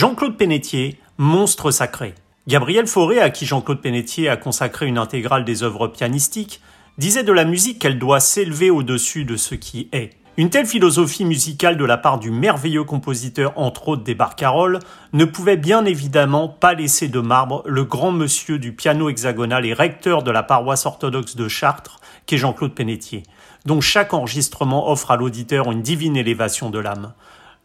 Jean-Claude 0.00 0.38
Pénétier, 0.38 0.98
monstre 1.18 1.70
sacré. 1.70 2.14
Gabriel 2.48 2.86
Fauré, 2.86 3.20
à 3.20 3.28
qui 3.28 3.44
Jean-Claude 3.44 3.82
Pénétier 3.82 4.30
a 4.30 4.38
consacré 4.38 4.86
une 4.86 4.96
intégrale 4.96 5.44
des 5.44 5.62
œuvres 5.62 5.88
pianistiques, 5.88 6.62
disait 6.96 7.22
de 7.22 7.32
la 7.34 7.44
musique 7.44 7.78
qu'elle 7.78 7.98
doit 7.98 8.18
s'élever 8.18 8.70
au-dessus 8.70 9.26
de 9.26 9.36
ce 9.36 9.54
qui 9.54 9.90
est. 9.92 10.16
Une 10.38 10.48
telle 10.48 10.64
philosophie 10.64 11.26
musicale 11.26 11.76
de 11.76 11.84
la 11.84 11.98
part 11.98 12.18
du 12.18 12.30
merveilleux 12.30 12.84
compositeur 12.84 13.52
entre 13.56 13.88
autres 13.88 14.02
des 14.02 14.14
Barcaroles 14.14 14.78
ne 15.12 15.26
pouvait 15.26 15.58
bien 15.58 15.84
évidemment 15.84 16.48
pas 16.48 16.72
laisser 16.72 17.08
de 17.08 17.20
marbre 17.20 17.62
le 17.66 17.84
grand 17.84 18.10
monsieur 18.10 18.58
du 18.58 18.72
piano 18.72 19.10
hexagonal 19.10 19.66
et 19.66 19.74
recteur 19.74 20.22
de 20.22 20.30
la 20.30 20.42
paroisse 20.42 20.86
orthodoxe 20.86 21.36
de 21.36 21.46
Chartres, 21.46 22.00
qu'est 22.24 22.38
Jean-Claude 22.38 22.74
Pénétier, 22.74 23.24
dont 23.66 23.82
chaque 23.82 24.14
enregistrement 24.14 24.90
offre 24.90 25.10
à 25.10 25.18
l'auditeur 25.18 25.70
une 25.70 25.82
divine 25.82 26.16
élévation 26.16 26.70
de 26.70 26.78
l'âme. 26.78 27.12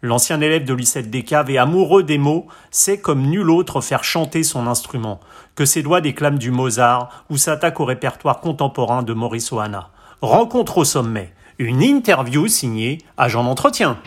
L'ancien 0.01 0.41
élève 0.41 0.65
de 0.65 0.73
Lucette 0.73 1.09
Descaves 1.09 1.49
et 1.49 1.57
amoureux 1.57 2.03
des 2.03 2.17
mots 2.17 2.47
sait 2.69 2.99
comme 2.99 3.23
nul 3.23 3.49
autre 3.49 3.81
faire 3.81 4.03
chanter 4.03 4.43
son 4.43 4.67
instrument, 4.67 5.19
que 5.55 5.65
ses 5.65 5.81
doigts 5.81 6.01
déclament 6.01 6.37
du 6.37 6.51
Mozart 6.51 7.25
ou 7.29 7.37
s'attaque 7.37 7.79
au 7.79 7.85
répertoire 7.85 8.39
contemporain 8.39 9.03
de 9.03 9.13
Maurice 9.13 9.51
Ohana. 9.51 9.89
Rencontre 10.21 10.79
au 10.79 10.85
sommet, 10.85 11.33
une 11.57 11.81
interview 11.81 12.47
signée 12.47 12.99
Agent 13.17 13.43
d'entretien. 13.43 13.97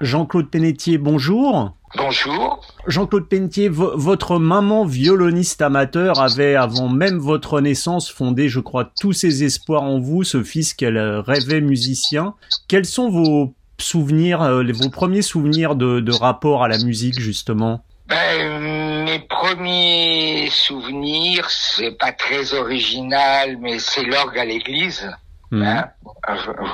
Jean-Claude 0.00 0.50
Pénétier, 0.50 0.98
bonjour. 0.98 1.74
Bonjour. 1.96 2.60
Jean-Claude 2.88 3.28
Pentier, 3.28 3.68
votre 3.68 4.38
maman 4.38 4.84
violoniste 4.84 5.62
amateur 5.62 6.18
avait, 6.20 6.56
avant 6.56 6.88
même 6.88 7.18
votre 7.18 7.60
naissance, 7.60 8.10
fondé, 8.10 8.48
je 8.48 8.58
crois, 8.58 8.90
tous 9.00 9.12
ses 9.12 9.44
espoirs 9.44 9.82
en 9.82 10.00
vous, 10.00 10.24
ce 10.24 10.42
fils 10.42 10.74
qu'elle 10.74 10.98
rêvait 10.98 11.60
musicien. 11.60 12.34
Quels 12.66 12.84
sont 12.84 13.10
vos 13.10 13.54
souvenirs, 13.78 14.42
euh, 14.42 14.64
vos 14.72 14.90
premiers 14.90 15.22
souvenirs 15.22 15.76
de, 15.76 16.12
rapport 16.12 16.64
à 16.64 16.68
la 16.68 16.78
musique, 16.78 17.20
justement? 17.20 17.84
Ben, 18.08 19.04
mes 19.04 19.20
premiers 19.20 20.48
souvenirs, 20.50 21.48
c'est 21.48 21.96
pas 21.96 22.12
très 22.12 22.54
original, 22.54 23.56
mais 23.60 23.78
c'est 23.78 24.04
l'orgue 24.04 24.38
à 24.38 24.44
l'église. 24.44 25.08
Mmh. 25.50 25.62
Hein? 25.62 25.90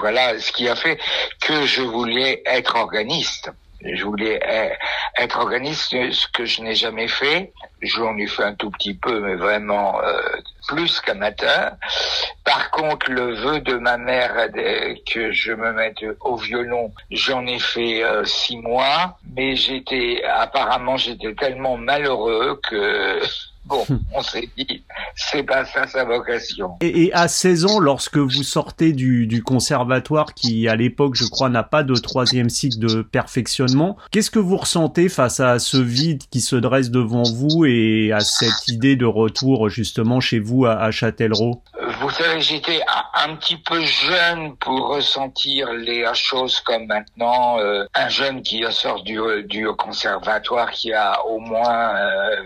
voilà 0.01 0.39
ce 0.39 0.53
qui 0.53 0.69
a 0.69 0.77
fait 0.77 0.99
que 1.41 1.67
je 1.67 1.83
voulais 1.83 2.43
être 2.47 2.77
organiste. 2.77 3.51
Je 3.83 4.05
voulais 4.05 4.39
être 5.17 5.39
organiste, 5.39 5.91
ce 6.13 6.27
que 6.29 6.45
je 6.45 6.61
n'ai 6.61 6.75
jamais 6.75 7.09
fait. 7.09 7.53
J'en 7.81 8.17
ai 8.19 8.27
fait 8.27 8.45
un 8.45 8.55
tout 8.55 8.71
petit 8.71 8.93
peu, 8.93 9.21
mais 9.21 9.37
vraiment 9.37 10.03
euh, 10.03 10.21
plus 10.69 11.01
qu'amateur. 11.01 11.73
Par 12.45 12.71
contre, 12.73 13.11
le 13.11 13.35
vœu 13.35 13.61
de 13.61 13.77
ma 13.77 13.97
mère 13.97 14.49
que 15.11 15.33
je 15.33 15.53
me 15.53 15.73
mette 15.73 16.05
au 16.21 16.37
violon, 16.37 16.93
j'en 17.11 17.47
ai 17.47 17.59
fait 17.59 18.05
euh, 18.05 18.23
six 18.25 18.59
mois, 18.59 19.19
mais 19.35 19.57
j'étais 19.57 20.23
apparemment 20.25 20.99
j'étais 20.99 21.35
tellement 21.35 21.79
malheureux 21.79 22.61
que 22.69 23.21
Bon, 23.67 23.85
on 24.15 24.23
s'est 24.23 24.49
dit, 24.57 24.85
c'est 25.15 25.43
pas 25.43 25.65
ça 25.65 25.87
sa 25.87 26.05
vocation. 26.05 26.77
Et, 26.81 27.13
à 27.13 27.29
16 27.29 27.67
ans, 27.67 27.79
lorsque 27.79 28.19
vous 28.19 28.43
sortez 28.43 28.93
du, 28.93 29.27
du 29.27 29.43
conservatoire, 29.43 30.35
qui 30.35 30.69
à 30.69 30.77
l'époque, 30.77 31.15
je 31.15 31.25
crois, 31.25 31.49
n'a 31.49 31.63
pas 31.63 31.83
de 31.83 31.95
troisième 31.95 32.49
cycle 32.49 32.79
de 32.79 33.03
perfectionnement, 33.03 33.97
qu'est-ce 34.11 34.31
que 34.31 34.39
vous 34.39 34.57
ressentez 34.57 35.09
face 35.09 35.41
à 35.41 35.59
ce 35.59 35.77
vide 35.77 36.23
qui 36.31 36.41
se 36.41 36.57
dresse 36.57 36.91
devant 36.91 37.23
vous 37.23 37.65
et 37.65 38.13
à 38.13 38.21
cette 38.21 38.69
idée 38.69 38.97
de 38.97 39.07
retour 39.07 39.69
justement 39.69 40.21
chez 40.21 40.39
vous 40.39 40.65
à, 40.65 40.73
à 40.75 40.91
Châtellerault? 40.91 41.63
Vous 42.01 42.09
savez, 42.09 42.41
j'étais 42.41 42.81
un 43.13 43.37
petit 43.37 43.59
peu 43.59 43.85
jeune 43.85 44.57
pour 44.57 44.89
ressentir 44.89 45.71
les 45.75 46.03
choses 46.15 46.59
comme 46.61 46.87
maintenant. 46.87 47.59
Euh, 47.59 47.85
un 47.95 48.09
jeune 48.09 48.41
qui 48.41 48.65
sort 48.71 49.03
du, 49.03 49.21
du 49.45 49.67
conservatoire, 49.73 50.71
qui 50.71 50.95
a 50.95 51.23
au 51.27 51.41
moins 51.41 51.93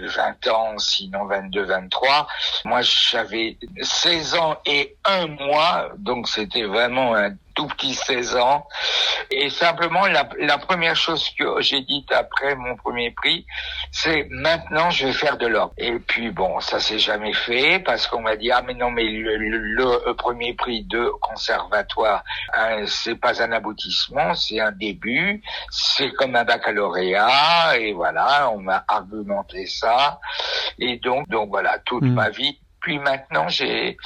20 0.00 0.46
euh, 0.48 0.50
ans, 0.50 0.76
sinon 0.78 1.26
22, 1.26 1.66
23. 1.66 2.26
Moi, 2.64 2.80
j'avais 2.82 3.56
16 3.80 4.34
ans 4.34 4.56
et 4.66 4.96
un 5.04 5.28
mois, 5.28 5.88
donc 5.98 6.26
c'était 6.26 6.64
vraiment 6.64 7.14
un 7.14 7.30
tout 7.54 7.66
petit 7.68 7.94
16 7.94 8.36
ans. 8.36 8.66
Et 9.30 9.50
simplement, 9.50 10.06
la, 10.06 10.28
la 10.38 10.58
première 10.58 10.96
chose 10.96 11.30
que 11.38 11.60
j'ai 11.60 11.80
dite 11.80 12.10
après 12.12 12.54
mon 12.56 12.76
premier 12.76 13.10
prix, 13.10 13.46
c'est 13.90 14.26
maintenant 14.30 14.90
je 14.90 15.06
vais 15.06 15.12
faire 15.12 15.36
de 15.38 15.46
l'or. 15.46 15.72
Et 15.78 15.98
puis 15.98 16.30
bon, 16.30 16.60
ça 16.60 16.80
s'est 16.80 16.98
jamais 16.98 17.32
fait 17.32 17.78
parce 17.80 18.06
qu'on 18.06 18.20
m'a 18.20 18.36
dit 18.36 18.50
ah 18.50 18.62
mais 18.66 18.74
non 18.74 18.90
mais 18.90 19.04
le, 19.04 19.36
le, 19.36 20.14
premier 20.14 20.54
prix 20.54 20.84
de 20.84 21.10
conservatoire, 21.20 22.24
hein, 22.54 22.84
c'est 22.86 23.16
pas 23.16 23.42
un 23.42 23.52
aboutissement, 23.52 24.34
c'est 24.34 24.60
un 24.60 24.72
début, 24.72 25.42
c'est 25.70 26.12
comme 26.12 26.36
un 26.36 26.44
baccalauréat 26.44 27.78
et 27.78 27.92
voilà, 27.92 28.50
on 28.50 28.60
m'a 28.60 28.84
argumenté 28.88 29.66
ça. 29.66 30.20
Et 30.78 30.98
donc 30.98 31.28
donc 31.28 31.48
voilà, 31.48 31.78
toute 31.84 32.04
hmm. 32.04 32.14
ma 32.14 32.30
vie 32.30 32.58
puis 32.84 32.98
maintenant, 32.98 33.48
j'ai, 33.48 33.96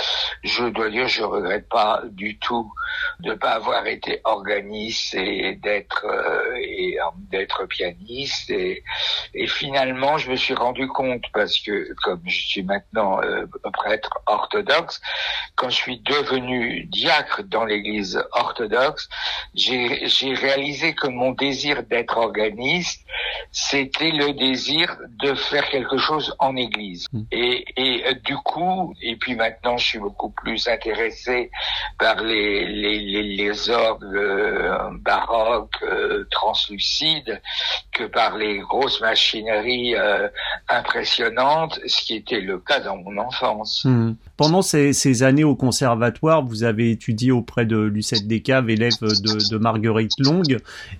je 0.45 0.63
dois 0.67 0.89
dire, 0.89 1.09
je 1.09 1.25
regrette 1.25 1.69
pas 1.69 2.01
du 2.13 2.39
tout 2.39 2.73
de 3.19 3.35
pas 3.35 3.51
avoir 3.51 3.85
été 3.89 4.21
organiste 4.23 5.15
et 5.17 5.57
d'être 5.57 6.07
euh, 6.07 6.55
et 6.61 7.01
euh, 7.01 7.05
d'être 7.33 7.67
pianiste 7.67 8.51
et, 8.51 8.85
et 9.35 9.49
finalement, 9.49 10.17
je 10.17 10.31
me 10.31 10.37
suis 10.37 10.55
rendu 10.55 10.87
compte 10.87 11.25
parce 11.33 11.59
que 11.59 11.93
comme 12.05 12.23
je 12.27 12.41
suis 12.51 12.63
maintenant 12.63 13.21
euh, 13.21 13.47
prêtre 13.73 14.11
orthodoxe, 14.27 15.01
quand 15.57 15.71
je 15.71 15.77
suis 15.77 15.99
devenu 15.99 16.85
diacre 16.85 17.43
dans 17.43 17.65
l'Église 17.65 18.23
orthodoxe, 18.31 19.09
j'ai 19.55 20.07
j'ai 20.07 20.35
réalisé 20.35 20.95
que 20.95 21.09
mon 21.09 21.33
désir 21.33 21.83
d'être 21.83 22.17
organiste, 22.17 23.05
c'était 23.51 24.13
le 24.13 24.35
désir 24.35 24.97
de 25.25 25.35
faire 25.35 25.69
quelque 25.69 25.99
chose 25.99 26.37
en 26.39 26.55
Église 26.55 27.09
mmh. 27.13 27.23
et 27.33 27.65
et 27.77 28.15
du 28.15 28.37
coup 28.37 28.68
et 29.03 29.17
puis 29.17 29.35
maintenant, 29.35 29.77
je 29.77 29.85
suis 29.85 29.99
beaucoup 29.99 30.31
plus 30.31 30.69
intéressé 30.69 31.51
par 31.99 32.23
les, 32.23 32.67
les, 32.67 33.71
orgues 33.71 34.05
euh, 34.15 34.91
baroques, 35.01 35.83
euh, 35.83 36.25
translucides, 36.31 37.41
que 37.93 38.05
par 38.05 38.37
les 38.37 38.59
grosses 38.59 39.01
machineries 39.01 39.95
euh, 39.97 40.29
impressionnantes, 40.69 41.81
ce 41.87 42.03
qui 42.03 42.17
était 42.17 42.41
le 42.41 42.59
cas 42.59 42.81
dans 42.81 42.97
mon 42.97 43.19
enfance. 43.19 43.85
Hmm. 43.85 44.15
Pendant 44.37 44.63
ces, 44.63 45.23
années 45.23 45.45
au 45.45 45.57
conservatoire, 45.57 46.45
vous 46.45 46.63
avez 46.63 46.91
étudié 46.91 47.33
auprès 47.33 47.67
de 47.67 47.77
Lucette 47.77 48.27
Descaves, 48.27 48.71
élève 48.71 48.93
de, 49.01 49.51
de 49.51 49.59
Marguerite 49.59 50.13
Long, 50.19 50.43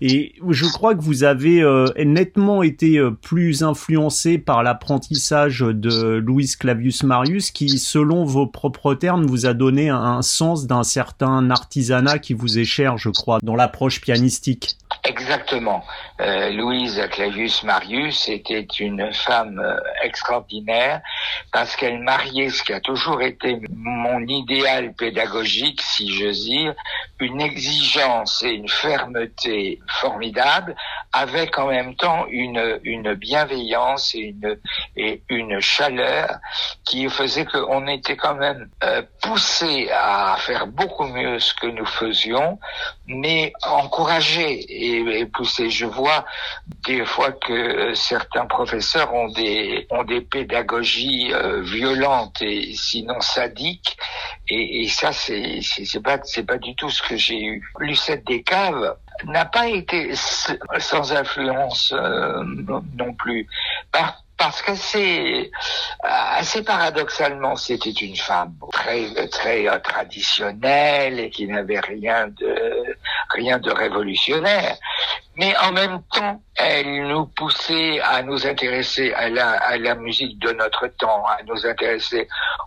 et 0.01 0.35
je 0.49 0.67
crois 0.67 0.95
que 0.95 1.03
vous 1.03 1.23
avez 1.23 1.63
nettement 2.05 2.63
été 2.63 3.01
plus 3.23 3.63
influencé 3.63 4.39
par 4.39 4.63
l'apprentissage 4.63 5.61
de 5.61 6.17
Louis 6.17 6.51
Clavius 6.59 7.05
Marius, 7.05 7.53
qui, 7.59 7.81
selon 7.81 8.25
vos 8.25 8.47
propres 8.47 8.95
termes, 8.95 9.27
vous 9.27 9.45
a 9.45 9.53
donné 9.53 9.89
un, 9.89 10.23
sens 10.23 10.69
d'un 10.69 10.85
certain 10.85 11.51
artisanat 11.51 12.21
qui 12.21 12.33
vous 12.33 12.61
est 12.61 12.65
cher, 12.65 12.99
je 12.99 13.09
crois, 13.09 13.41
dans 13.43 13.57
l'approche 13.57 14.01
pianistique. 14.01 14.77
Exactement. 15.03 15.85
Euh, 16.21 16.51
Louise 16.51 17.01
Clavius 17.11 17.63
Marius 17.63 18.29
était 18.29 18.67
une 18.79 19.13
femme 19.13 19.59
euh, 19.59 19.79
extraordinaire 20.03 21.01
parce 21.53 21.77
qu'elle 21.77 22.01
mariait 22.01 22.51
ce 22.51 22.63
qui 22.63 22.73
a 22.73 22.81
toujours 22.81 23.23
été 23.23 23.61
mon 23.71 24.21
idéal 24.27 24.93
pédagogique, 24.95 25.83
si 25.83 26.13
j'ose 26.13 26.45
dire, 26.45 26.75
une 27.21 27.41
exigence 27.41 28.43
et 28.43 28.51
une 28.51 28.69
fermeté 28.69 29.81
formidable, 29.89 30.77
avec 31.13 31.59
en 31.59 31.69
même 31.69 31.95
temps 31.95 32.27
une, 32.29 33.15
bienveillance 33.15 34.15
et 34.15 34.19
une, 34.19 34.59
et 34.97 35.23
une 35.29 35.61
chaleur 35.61 36.39
qui 36.85 37.09
faisait 37.09 37.38
qu'on 37.45 37.87
était 37.87 38.17
quand 38.17 38.35
même 38.35 38.69
euh, 38.83 39.03
poussé 39.23 39.89
à 39.93 40.37
faire 40.39 40.67
beaucoup 40.67 41.05
mieux 41.05 41.39
ce 41.39 41.55
que 41.55 41.67
nous 41.67 41.87
faisions, 41.87 42.59
mais 43.07 43.53
encouragé 43.63 45.21
et, 45.21 45.27
poussé. 45.27 45.71
Je 45.71 45.87
vois 45.87 46.25
des 46.87 47.05
fois 47.05 47.33
que 47.33 47.95
certains 47.95 48.47
professeurs 48.47 49.13
ont 49.15 49.29
des 49.29 49.87
ont 49.91 50.05
des 50.05 50.21
pédagogies 50.21 51.33
euh, 51.33 51.63
violentes 51.63 52.41
et 52.43 52.75
sinon 52.75 53.21
sadiques, 53.21 53.97
et, 54.49 54.83
et 54.83 54.89
ça 54.89 55.13
c'est 55.13 55.61
c'est 55.63 56.03
pas 56.03 56.19
c'est 56.25 56.45
pas 56.45 56.59
du 56.59 56.75
tout 56.77 56.91
ce 56.91 57.03
que 57.03 57.17
j'ai 57.17 57.41
eu. 57.41 57.73
Lucette 57.79 58.27
Descaves 58.27 58.97
n'a 59.25 59.45
pas 59.45 59.69
été 59.69 60.13
sans 60.15 61.13
influence 61.13 61.93
euh, 61.97 62.43
non 62.97 63.13
plus. 63.15 63.47
Parce 64.39 64.63
que 64.63 64.75
c'est 64.77 65.51
assez 66.03 66.63
paradoxalement, 66.63 67.57
c'était 67.57 67.91
une 67.91 68.17
femme 68.17 68.55
très 68.73 69.29
très 69.29 69.69
euh, 69.69 69.79
traditionnelle 69.81 71.19
et 71.19 71.31
qui 71.31 71.47
n'avait 71.49 71.81
rien 71.81 72.29
de 72.29 72.97
rien 73.31 73.59
de 73.59 73.71
révolutionnaire, 73.71 74.77
mais 75.37 75.57
en 75.59 75.73
même 75.73 76.03
temps, 76.13 76.41
elle 76.57 77.07
nous 77.07 77.27
poussait 77.27 78.01
à 78.01 78.23
nous 78.23 78.47
intéresser 78.47 79.13
à 79.13 79.29
la, 79.29 79.51
à 79.53 79.77
la 79.79 79.95
musique 79.95 80.39
de 80.39 80.53
notre 80.53 80.89
temps, 80.89 81.25
à 81.27 81.43
nous 81.45 81.67
intéresser 81.67 82.27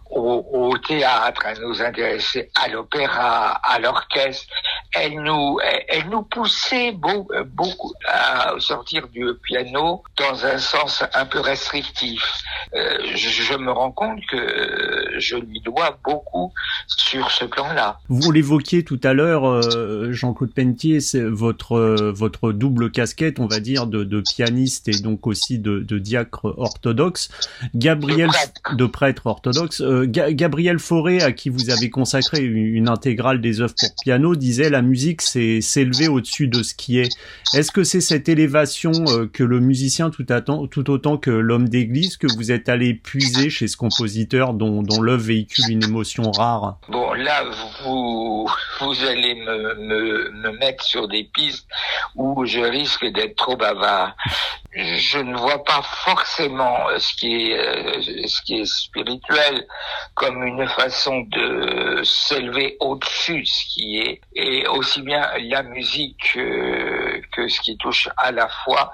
au, 0.09 0.45
au 0.51 0.77
théâtre, 0.77 1.45
à 1.45 1.53
nous 1.55 1.81
intéresser 1.81 2.49
à 2.55 2.67
l'opéra, 2.67 3.59
à 3.63 3.79
l'orchestre. 3.79 4.53
Elle 4.93 5.21
nous, 5.21 5.59
elle, 5.87 6.09
nous 6.09 6.23
poussait 6.23 6.91
beaucoup, 6.91 7.93
à 8.07 8.53
sortir 8.59 9.07
du 9.07 9.25
piano 9.43 10.03
dans 10.17 10.45
un 10.45 10.57
sens 10.57 11.03
un 11.13 11.25
peu 11.25 11.39
restrictif. 11.39 12.21
Euh, 12.73 12.97
je, 13.15 13.55
me 13.55 13.71
rends 13.71 13.91
compte 13.91 14.19
que 14.29 15.00
je 15.21 15.37
lui 15.37 15.61
dois 15.61 15.99
beaucoup 16.03 16.51
sur 16.87 17.31
ce 17.31 17.45
plan-là. 17.45 17.99
Vous 18.09 18.31
l'évoquiez 18.31 18.83
tout 18.83 18.99
à 19.03 19.13
l'heure, 19.13 19.45
euh, 19.45 20.11
Jean-Claude 20.11 20.53
Pentier, 20.53 20.99
c'est 20.99 21.23
votre 21.23 22.11
votre 22.11 22.51
double 22.51 22.91
casquette, 22.91 23.39
on 23.39 23.47
va 23.47 23.59
dire, 23.59 23.87
de, 23.87 24.03
de 24.03 24.21
pianiste 24.21 24.87
et 24.87 24.99
donc 24.99 25.27
aussi 25.27 25.59
de, 25.59 25.79
de 25.79 25.99
diacre 25.99 26.53
orthodoxe. 26.57 27.29
Gabriel 27.75 28.29
de 28.75 28.85
prêtre, 28.85 29.27
orthodoxe. 29.27 29.81
Euh, 29.81 30.05
Gabriel 30.07 30.79
Fauré, 30.79 31.21
à 31.21 31.31
qui 31.31 31.49
vous 31.49 31.69
avez 31.69 31.89
consacré 31.89 32.43
une 32.43 32.89
intégrale 32.89 33.41
des 33.41 33.61
œuvres 33.61 33.75
pour 33.79 33.89
piano, 34.03 34.35
disait 34.35 34.69
la 34.69 34.81
musique 34.81 35.21
c'est 35.21 35.61
s'élever 35.61 36.07
au-dessus 36.07 36.47
de 36.47 36.63
ce 36.63 36.73
qui 36.73 36.99
est. 36.99 37.09
Est-ce 37.53 37.71
que 37.71 37.83
c'est 37.83 38.01
cette 38.01 38.29
élévation 38.29 38.91
euh, 39.07 39.27
que 39.31 39.43
le 39.43 39.59
musicien 39.59 40.09
tout, 40.09 40.25
tout 40.69 40.89
autant 40.89 41.17
que 41.17 41.31
l'homme 41.31 41.69
d'église 41.69 42.17
que 42.17 42.27
vous 42.27 42.51
êtes 42.51 42.69
allé 42.69 42.93
puiser 42.93 43.49
chez 43.49 43.67
ce 43.67 43.77
compositeur 43.77 44.53
dont, 44.53 44.81
dont 44.81 45.01
véhicule 45.15 45.65
une 45.69 45.83
émotion 45.83 46.31
rare. 46.31 46.77
Bon, 46.89 47.13
là, 47.13 47.43
vous, 47.83 48.49
vous 48.79 49.03
allez 49.05 49.35
me, 49.35 49.75
me, 49.75 50.31
me 50.31 50.51
mettre 50.57 50.83
sur 50.83 51.07
des 51.07 51.23
pistes 51.23 51.67
où 52.15 52.45
je 52.45 52.59
risque 52.59 53.05
d'être 53.05 53.35
trop 53.35 53.55
bavard. 53.55 54.15
Je 54.73 55.19
ne 55.19 55.35
vois 55.35 55.63
pas 55.63 55.81
forcément 55.83 56.77
ce 56.97 57.13
qui 57.15 57.51
est 57.51 57.59
euh, 57.59 58.27
ce 58.27 58.41
qui 58.41 58.61
est 58.61 58.65
spirituel 58.65 59.67
comme 60.13 60.43
une 60.43 60.65
façon 60.67 61.21
de 61.21 62.01
s'élever 62.03 62.77
au-dessus 62.79 63.41
de 63.41 63.45
ce 63.45 63.65
qui 63.65 63.99
est 63.99 64.21
et 64.33 64.65
aussi 64.67 65.01
bien 65.01 65.29
la 65.39 65.63
musique 65.63 66.31
que, 66.33 67.21
que 67.33 67.47
ce 67.49 67.59
qui 67.59 67.77
touche 67.77 68.07
à 68.17 68.31
la 68.31 68.47
foi 68.47 68.91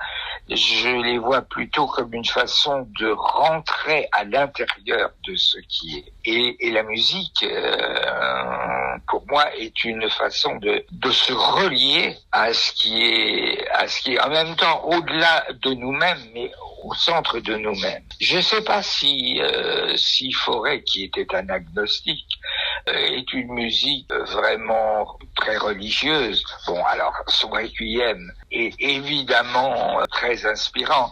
je 0.50 0.90
les 1.04 1.18
vois 1.18 1.42
plutôt 1.42 1.88
comme 1.88 2.14
une 2.14 2.26
façon 2.26 2.88
de 3.00 3.10
rentrer 3.10 4.08
à 4.14 4.24
l'intérieur 4.24 5.12
de 5.28 5.36
ce 5.36 5.58
qui 5.68 5.98
est. 5.98 6.14
Et, 6.26 6.68
et 6.68 6.72
la 6.72 6.84
musique, 6.84 7.44
euh, 7.44 8.98
pour 9.08 9.26
moi, 9.28 9.54
est 9.56 9.84
une 9.84 10.10
façon 10.10 10.56
de, 10.58 10.86
de 10.92 11.12
se 11.12 11.34
relier 11.34 12.16
à 12.32 12.54
ce 12.54 12.72
qui 12.74 13.04
est, 13.04 13.68
à 13.70 13.88
ce 13.88 14.02
qui 14.02 14.14
est 14.14 14.20
en 14.20 14.30
même 14.30 14.56
temps 14.56 14.84
au-delà 14.86 15.46
de 15.62 15.74
nous-mêmes, 15.74 16.22
mais 16.34 16.52
au 16.84 16.94
centre 16.94 17.40
de 17.40 17.56
nous-mêmes. 17.56 18.04
Je 18.22 18.38
ne 18.38 18.42
sais 18.42 18.64
pas 18.64 18.82
si 18.84 19.42
euh, 19.42 19.96
si 19.98 20.32
Forêt, 20.32 20.84
qui 20.84 21.04
était 21.04 21.28
un 21.36 21.50
agnostique, 21.50 22.40
est 22.88 23.34
une 23.34 23.54
musique 23.54 24.12
vraiment 24.12 25.18
très 25.36 25.58
religieuse. 25.58 26.44
Bon, 26.66 26.84
alors 26.86 27.14
son 27.28 27.50
requiem 27.50 28.32
est 28.52 28.74
évidemment 28.80 30.00
très 30.12 30.46
inspirant. 30.46 31.12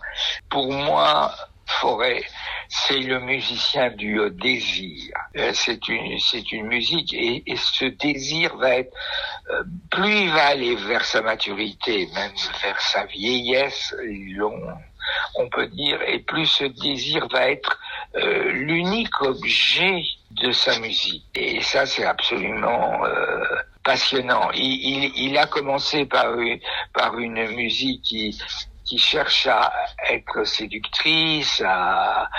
Pour 0.50 0.72
moi, 0.72 1.33
Forêt, 1.68 2.24
c'est 2.69 3.00
le 3.00 3.19
musicien 3.19 3.89
du 3.89 4.19
désir. 4.31 5.13
Euh, 5.36 5.51
c'est 5.54 5.88
une, 5.88 6.19
c'est 6.19 6.51
une 6.51 6.68
musique 6.68 7.12
et, 7.13 7.44
et, 7.48 7.56
ce 7.56 7.86
désir 7.86 8.56
va 8.57 8.75
être, 8.75 8.95
euh, 9.50 9.63
plus 9.89 10.25
il 10.25 10.30
va 10.30 10.48
aller 10.48 10.75
vers 10.75 11.04
sa 11.04 11.21
maturité, 11.21 12.07
même 12.13 12.31
vers 12.62 12.80
sa 12.80 13.06
vieillesse, 13.06 13.95
on 15.36 15.50
peut 15.50 15.68
dire, 15.68 16.00
et 16.04 16.19
plus 16.19 16.45
ce 16.45 16.66
désir 16.66 17.28
va 17.30 17.50
être 17.50 17.80
euh, 18.16 18.51
l'unique 18.51 19.21
objet 19.21 20.04
de 20.42 20.52
sa 20.52 20.80
musique. 20.80 21.26
Et 21.36 21.62
ça, 21.62 21.86
c'est 21.86 22.06
absolument 22.06 23.06
euh, 23.06 23.44
passionnant. 23.84 24.52
Il, 24.52 24.64
il, 24.64 25.12
il, 25.16 25.38
a 25.38 25.46
commencé 25.46 26.06
par, 26.06 26.36
par 26.94 27.18
une 27.20 27.48
musique 27.56 28.02
qui 28.02 28.38
qui 28.86 29.00
cherche 29.00 29.48
à 29.48 29.74
être 30.10 30.46
séductrice, 30.46 31.62
à, 31.66 32.30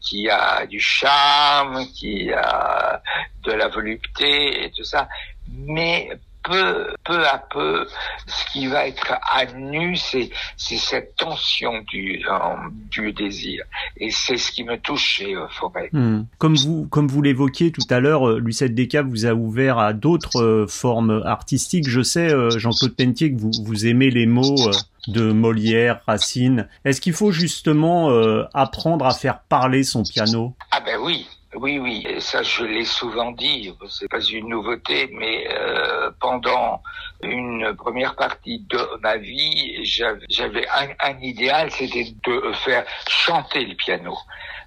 qui 0.00 0.28
a 0.28 0.66
du 0.66 0.80
charme, 0.80 1.86
qui 1.88 2.32
a 2.32 3.02
de 3.44 3.52
la 3.52 3.68
volupté 3.68 4.64
et 4.64 4.70
tout 4.70 4.84
ça, 4.84 5.06
mais 5.50 6.08
peu, 6.42 6.88
peu 7.04 7.26
à 7.26 7.38
peu, 7.38 7.86
ce 8.26 8.52
qui 8.52 8.66
va 8.66 8.86
être 8.86 9.14
à 9.22 9.46
nu, 9.46 9.96
c'est, 9.96 10.30
c'est 10.56 10.76
cette 10.76 11.16
tension 11.16 11.72
du, 11.88 12.24
euh, 12.28 12.54
du 12.90 13.12
désir. 13.12 13.64
Et 13.96 14.10
c'est 14.10 14.36
ce 14.36 14.52
qui 14.52 14.64
me 14.64 14.78
touche 14.78 15.04
chez 15.04 15.34
euh, 15.34 15.46
Forêt. 15.48 15.88
Hmm. 15.92 16.22
Comme 16.38 16.56
vous, 16.56 16.86
comme 16.88 17.08
vous 17.08 17.22
l'évoquiez 17.22 17.72
tout 17.72 17.86
à 17.90 18.00
l'heure, 18.00 18.28
euh, 18.28 18.38
Lucette 18.38 18.74
Descap 18.74 19.06
vous 19.06 19.26
a 19.26 19.32
ouvert 19.32 19.78
à 19.78 19.92
d'autres 19.92 20.66
formes 20.68 21.22
artistiques. 21.24 21.88
Je 21.88 22.02
sais, 22.02 22.28
Jean-Claude 22.58 22.96
Pentier, 22.96 23.32
que 23.32 23.40
vous, 23.40 23.50
vous 23.64 23.86
aimez 23.86 24.10
les 24.10 24.26
mots 24.26 24.70
de 25.08 25.32
Molière, 25.32 26.00
Racine. 26.06 26.68
Est-ce 26.84 27.00
qu'il 27.00 27.12
faut 27.12 27.32
justement 27.32 28.10
apprendre 28.54 29.06
à 29.06 29.14
faire 29.14 29.40
parler 29.40 29.82
son 29.82 30.02
piano? 30.02 30.54
Ah 30.70 30.80
ben 30.80 30.98
oui, 31.02 31.26
oui, 31.54 31.78
oui, 31.78 32.06
ça 32.20 32.42
je 32.42 32.64
l'ai 32.64 32.84
souvent 32.84 33.30
dit, 33.30 33.74
c'est 33.88 34.08
pas 34.08 34.20
une 34.20 34.48
nouveauté, 34.48 35.10
mais 35.12 35.46
euh, 35.50 36.10
pendant 36.18 36.82
une 37.22 37.74
première 37.76 38.16
partie 38.16 38.60
de 38.60 38.78
ma 39.02 39.18
vie, 39.18 39.84
j'avais 39.84 40.66
un, 40.68 40.88
un, 41.00 41.18
idéal, 41.20 41.70
c'était 41.70 42.14
de 42.24 42.52
faire 42.64 42.84
chanter 43.06 43.66
le 43.66 43.74
piano, 43.74 44.16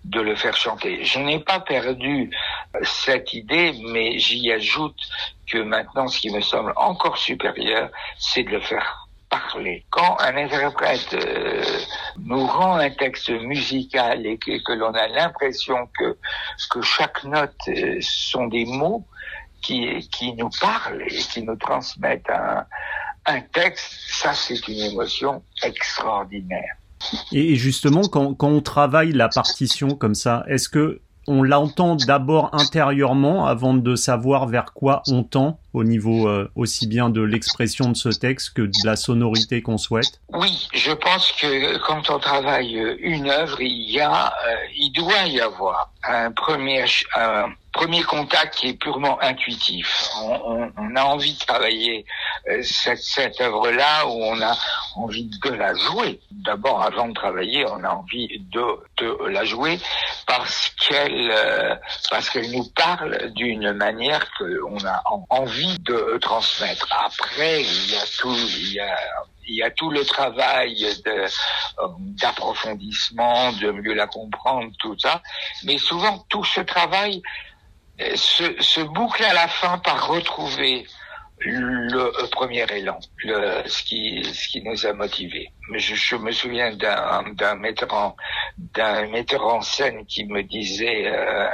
de 0.04 0.22
le 0.22 0.36
faire 0.36 0.56
chanter. 0.56 1.04
Je 1.04 1.20
n'ai 1.20 1.40
pas 1.40 1.60
perdu 1.60 2.30
cette 2.84 3.34
idée, 3.34 3.74
mais 3.92 4.20
j'y 4.20 4.52
ajoute 4.52 5.00
que 5.48 5.58
maintenant, 5.58 6.08
ce 6.08 6.20
qui 6.20 6.30
me 6.30 6.42
semble 6.42 6.74
encore 6.76 7.18
supérieur, 7.18 7.90
c'est 8.20 8.44
de 8.44 8.52
le 8.52 8.62
faire 8.62 9.05
quand 9.90 10.18
un 10.20 10.38
interprète 10.38 11.14
euh, 11.14 11.64
nous 12.24 12.46
rend 12.46 12.78
un 12.78 12.90
texte 12.90 13.30
musical 13.30 14.26
et 14.26 14.38
que, 14.38 14.74
l'on 14.74 14.94
a 14.94 15.08
l'impression 15.08 15.88
que, 15.98 16.18
que 16.70 16.82
chaque 16.82 17.24
note 17.24 17.56
euh, 17.68 17.98
sont 18.02 18.48
des 18.48 18.66
mots 18.66 19.06
qui, 19.62 20.08
qui 20.10 20.34
nous 20.34 20.50
parlent 20.62 21.04
et 21.08 21.18
qui 21.18 21.42
nous 21.44 21.56
transmettent 21.56 22.30
un, 22.30 22.66
un 23.26 23.42
texte, 23.42 23.94
ça 24.10 24.34
c'est 24.34 24.68
une 24.68 24.80
émotion 24.80 25.44
extraordinaire. 25.64 26.76
Et 27.32 27.56
justement, 27.56 28.02
quand, 28.02 28.34
quand 28.34 28.48
on 28.48 28.62
travaille 28.62 29.12
la 29.12 29.30
partition 29.30 29.90
comme 29.90 30.16
ça, 30.16 30.44
est-ce 30.48 30.70
que 30.70 31.02
on 31.28 31.44
l'entend 31.44 31.96
d'abord 31.96 32.50
intérieurement 32.54 33.46
avant 33.48 33.74
de 33.74 33.96
savoir 33.96 34.48
vers 34.48 34.74
quoi 34.74 35.02
on 35.08 35.24
tend 35.24 35.60
au 35.74 35.84
niveau 35.84 36.28
euh, 36.28 36.50
aussi 36.56 36.88
bien 36.88 37.10
de 37.10 37.22
l'expression 37.22 37.90
de 37.90 37.98
ce 37.98 38.10
texte 38.10 38.54
que 38.54 38.62
de 38.62 38.86
la 38.86 38.96
sonorité 38.96 39.62
qu'on 39.62 39.78
souhaite. 39.78 40.22
Oui, 40.34 40.68
je 40.74 40.92
pense 40.92 41.32
que 41.34 41.78
quand 41.86 42.10
on 42.10 42.20
travaille 42.20 42.78
une 43.00 43.30
œuvre, 43.30 43.60
il 43.62 43.92
y 43.92 44.00
a, 44.00 44.28
euh, 44.28 44.56
il 44.78 44.92
doit 44.92 45.26
y 45.28 45.40
avoir 45.42 45.92
un 46.08 46.32
premier, 46.32 46.86
premier 47.76 48.04
contact 48.04 48.56
qui 48.56 48.70
est 48.70 48.74
purement 48.74 49.22
intuitif. 49.22 50.10
On, 50.24 50.72
on, 50.78 50.96
a 50.96 51.04
envie 51.04 51.34
de 51.34 51.40
travailler 51.40 52.06
euh, 52.48 52.64
cette, 52.64 53.04
cette 53.04 53.42
œuvre-là 53.42 54.08
où 54.08 54.24
on 54.24 54.42
a 54.42 54.58
envie 54.96 55.30
de 55.44 55.50
la 55.50 55.74
jouer. 55.76 56.22
D'abord, 56.32 56.82
avant 56.82 57.10
de 57.10 57.14
travailler, 57.14 57.66
on 57.68 57.84
a 57.84 57.90
envie 57.90 58.40
de, 58.54 58.64
de 58.98 59.28
la 59.28 59.44
jouer 59.44 59.78
parce 60.26 60.70
qu'elle 60.80 61.34
parce 62.10 62.30
qu'elle 62.30 62.50
nous 62.52 62.66
parle 62.76 63.32
d'une 63.34 63.74
manière 63.74 64.26
qu'on 64.38 64.78
a 64.86 65.04
envie 65.30 65.78
de 65.80 66.18
transmettre. 66.22 66.88
Après, 67.06 67.62
il 67.62 67.92
y 67.92 67.96
a 67.98 68.06
tout, 68.20 68.34
il 68.34 68.74
y 68.74 68.80
a, 68.80 68.98
il 69.48 69.56
y 69.56 69.64
a 69.64 69.72
tout 69.72 69.90
le 69.90 70.04
travail 70.06 70.86
euh, 71.08 71.28
d'approfondissement, 72.00 73.52
de, 73.54 73.72
mieux 73.72 73.94
la 73.94 74.08
comprendre, 74.08 74.72
tout 74.80 74.98
ça. 75.00 75.22
Mais 75.64 75.78
souvent, 75.78 76.26
tout 76.30 76.44
ce 76.44 76.62
travail 76.62 77.22
euh, 77.22 77.45
se, 78.16 78.62
se 78.62 78.82
boucle 78.82 79.24
à 79.24 79.34
la 79.34 79.48
fin 79.48 79.78
par 79.80 80.08
retrouver 80.08 80.86
le 81.40 82.30
premier 82.30 82.66
élan, 82.72 82.98
le, 83.18 83.64
ce 83.68 83.84
qui 83.84 84.24
ce 84.24 84.48
qui 84.48 84.62
nous 84.64 84.86
a 84.86 84.94
motivés. 84.94 85.52
Je, 85.74 85.96
je 85.96 86.16
me 86.16 86.32
souviens 86.32 86.74
d'un 86.76 87.24
d'un 87.34 87.56
metteur 87.56 87.94
en 87.94 88.16
d'un 88.58 89.08
metteur 89.08 89.46
en 89.46 89.62
scène 89.62 90.06
qui 90.06 90.26
me 90.26 90.44
disait 90.44 91.08
euh, 91.08 91.48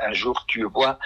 un, 0.00 0.12
jour 0.12 0.44
tu 0.46 0.64
vois 0.64 0.98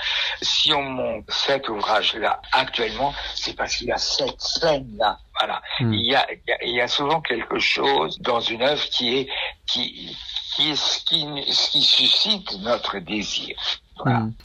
si 0.42 0.73
on 0.73 0.82
monte 0.82 1.25
cet 1.28 1.68
ouvrage 1.68 2.14
là 2.14 2.40
actuellement 2.52 3.12
c'est 3.35 3.56
parce 3.56 3.76
qu'il 3.76 3.88
y 3.88 3.92
a 3.92 3.99
cette 3.99 4.40
scène 4.40 4.94
là 4.97 5.18
voilà 5.38 5.61
hmm. 5.80 5.92
il, 5.92 6.06
y 6.06 6.14
a, 6.14 6.26
il 6.62 6.75
y 6.75 6.80
a 6.80 6.88
souvent 6.88 7.20
quelque 7.20 7.59
chose 7.59 8.18
dans 8.20 8.40
une 8.40 8.62
œuvre 8.62 8.85
qui 8.90 9.18
est 9.18 9.28
qui 9.66 10.16
qui 10.54 10.70
est 10.70 10.76
ce 10.76 11.04
qui, 11.04 11.26
ce 11.52 11.70
qui 11.70 11.82
suscite 11.82 12.59
notre 12.61 12.99
désir 12.99 13.56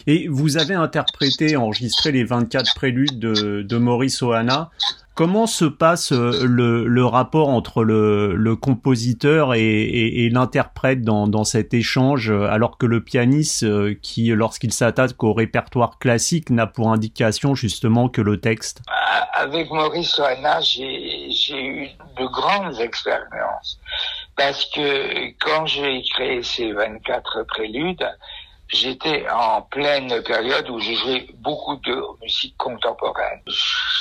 et 0.08 0.28
vous 0.28 0.58
avez 0.58 0.76
interprété, 0.76 1.56
enregistré 1.56 2.12
les 2.12 2.24
24 2.24 2.76
préludes 2.76 3.20
de, 3.20 3.62
de 3.62 3.78
Maurice 3.78 4.22
Ohana. 4.22 4.70
Comment 5.16 5.48
se 5.48 5.64
passe 5.64 6.12
euh, 6.12 6.44
le, 6.44 7.06
rapport 7.06 7.48
entre 7.48 7.86
le, 7.86 8.56
compositeur 8.58 9.54
et, 9.54 10.30
l'interprète 10.30 11.04
dans, 11.04 11.44
cet 11.46 11.74
échange, 11.74 12.30
alors 12.30 12.78
que 12.78 12.86
le 12.86 13.02
pianiste, 13.02 13.64
euh, 13.64 13.96
qui 14.02 14.28
lorsqu'il 14.28 14.74
s'attaque 14.74 15.24
au 15.24 15.32
répertoire 15.32 16.00
classique, 16.00 16.50
n'a 16.50 16.68
pour 16.68 16.92
indication 16.92 17.56
justement 17.56 18.10
que 18.10 18.20
le 18.20 18.42
texte? 18.42 18.82
Avec 19.34 19.72
Maurice 19.72 20.10
Soana, 20.10 20.60
j'ai 20.60 21.66
eu 21.66 21.88
de 22.18 22.26
grandes 22.26 22.82
expériences, 22.82 23.80
parce 24.36 24.66
que 24.66 25.32
quand 25.40 25.66
j'ai 25.66 26.04
créé 26.14 26.44
ces 26.44 26.74
24 26.74 27.44
préludes, 27.48 28.06
J'étais 28.68 29.26
en 29.30 29.62
pleine 29.62 30.24
période 30.24 30.70
où 30.70 30.80
j'ai 30.80 30.96
joué 30.96 31.28
beaucoup 31.36 31.76
de 31.78 32.02
musique 32.22 32.58
contemporaine. 32.58 33.42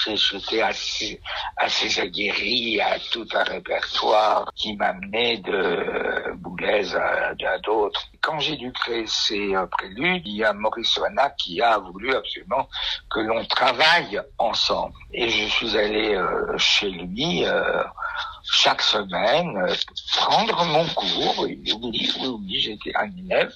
J'étais 0.06 0.62
assez, 0.62 1.20
assez 1.56 2.00
aguerri 2.00 2.80
à 2.80 2.98
tout 3.12 3.26
un 3.34 3.44
répertoire 3.44 4.50
qui 4.54 4.74
m'amenait 4.76 5.38
de 5.38 6.32
Boulez 6.36 6.94
à, 6.96 7.58
d'autres. 7.58 8.02
Quand 8.20 8.38
j'ai 8.38 8.56
dû 8.56 8.72
créer 8.72 9.06
ces 9.06 9.54
euh, 9.54 9.66
préludes, 9.66 10.26
il 10.26 10.36
y 10.36 10.44
a 10.44 10.52
Maurice 10.52 10.96
Oana 10.98 11.30
qui 11.30 11.60
a 11.60 11.78
voulu 11.78 12.14
absolument 12.14 12.68
que 13.10 13.20
l'on 13.20 13.44
travaille 13.44 14.20
ensemble. 14.38 14.94
Et 15.12 15.28
je 15.28 15.46
suis 15.46 15.76
allé 15.76 16.14
euh, 16.14 16.56
chez 16.56 16.90
lui 16.90 17.44
euh, 17.44 17.84
chaque 18.44 18.82
semaine 18.82 19.66
prendre 20.16 20.64
mon 20.66 20.86
cours. 20.88 21.38
Oui, 21.40 21.62
oui, 21.82 22.10
oui, 22.18 22.60
j'étais 22.60 22.92
un 22.96 23.10
élève. 23.16 23.52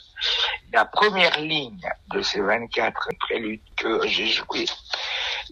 La 0.73 0.85
première 0.85 1.39
ligne 1.41 1.81
de 2.13 2.23
ces 2.23 2.41
24 2.41 3.09
préludes 3.21 3.61
que 3.77 4.07
j'ai 4.07 4.27
joué, 4.27 4.65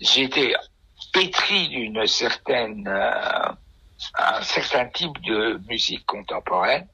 j'étais 0.01 0.55
pétri 1.13 1.69
d'une 1.69 2.07
certaine 2.07 2.87
euh, 2.89 3.53
un 4.19 4.43
certain 4.43 4.87
type 4.87 5.21
de 5.23 5.61
musique 5.69 6.05
contemporaine. 6.07 6.87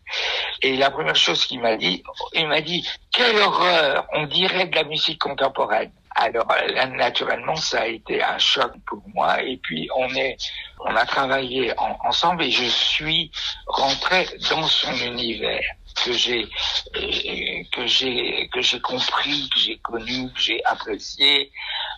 Et 0.61 0.77
la 0.77 0.91
première 0.91 1.17
chose 1.17 1.45
qu'il 1.45 1.61
m'a 1.61 1.77
dit, 1.77 2.03
il 2.35 2.47
m'a 2.49 2.61
dit, 2.61 2.87
quelle 3.13 3.37
horreur, 3.39 4.07
on 4.13 4.27
dirait 4.27 4.67
de 4.67 4.75
la 4.75 4.85
musique 4.85 5.21
contemporaine. 5.21 5.93
Alors 6.23 6.47
là, 6.47 6.87
naturellement, 6.87 7.57
ça 7.57 7.81
a 7.81 7.87
été 7.87 8.23
un 8.23 8.39
choc 8.39 8.73
pour 8.87 9.03
moi. 9.13 9.43
Et 9.43 9.57
puis 9.57 9.89
on 9.97 10.09
est, 10.15 10.37
on 10.79 10.95
a 10.95 11.05
travaillé 11.05 11.73
ensemble 12.05 12.45
et 12.45 12.51
je 12.51 12.65
suis 12.65 13.33
rentré 13.67 14.29
dans 14.49 14.63
son 14.63 14.95
univers 14.95 15.65
que 16.05 16.13
j'ai 16.13 16.49
euh, 16.97 17.63
que 17.73 17.87
j'ai 17.89 18.49
que 18.53 18.61
j'ai 18.63 18.81
compris, 18.81 19.51
que 19.53 19.59
j'ai 19.59 19.79
connu, 19.79 20.31
que 20.33 20.41
j'ai 20.41 20.65
apprécié, 20.65 21.51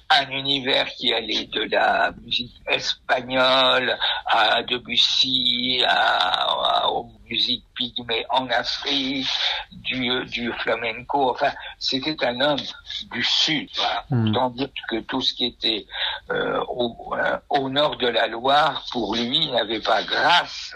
un 0.08 0.30
univers 0.30 0.86
qui 0.94 1.12
allait 1.12 1.44
de 1.44 1.62
la 1.70 2.10
musique 2.22 2.54
espagnole 2.66 3.98
à 4.26 4.62
Debussy, 4.62 5.82
à, 5.86 6.90
musiques 7.34 7.64
pygmées 7.74 8.24
en 8.30 8.46
Afrique, 8.48 9.26
du, 9.72 10.24
du 10.26 10.52
flamenco. 10.62 11.30
Enfin, 11.30 11.52
c'était 11.78 12.16
un 12.24 12.40
homme 12.40 12.64
du 13.12 13.22
Sud. 13.22 13.68
Voilà. 13.76 14.30
Autant 14.30 14.50
dire 14.50 14.68
que 14.88 15.00
tout 15.00 15.20
ce 15.20 15.34
qui 15.34 15.46
était 15.46 15.86
euh, 16.30 16.60
au, 16.68 17.14
euh, 17.18 17.36
au, 17.50 17.68
nord 17.68 17.96
de 17.96 18.06
la 18.06 18.26
Loire, 18.28 18.84
pour 18.92 19.14
lui, 19.16 19.50
n'avait 19.50 19.80
pas 19.80 20.02
grâce, 20.04 20.74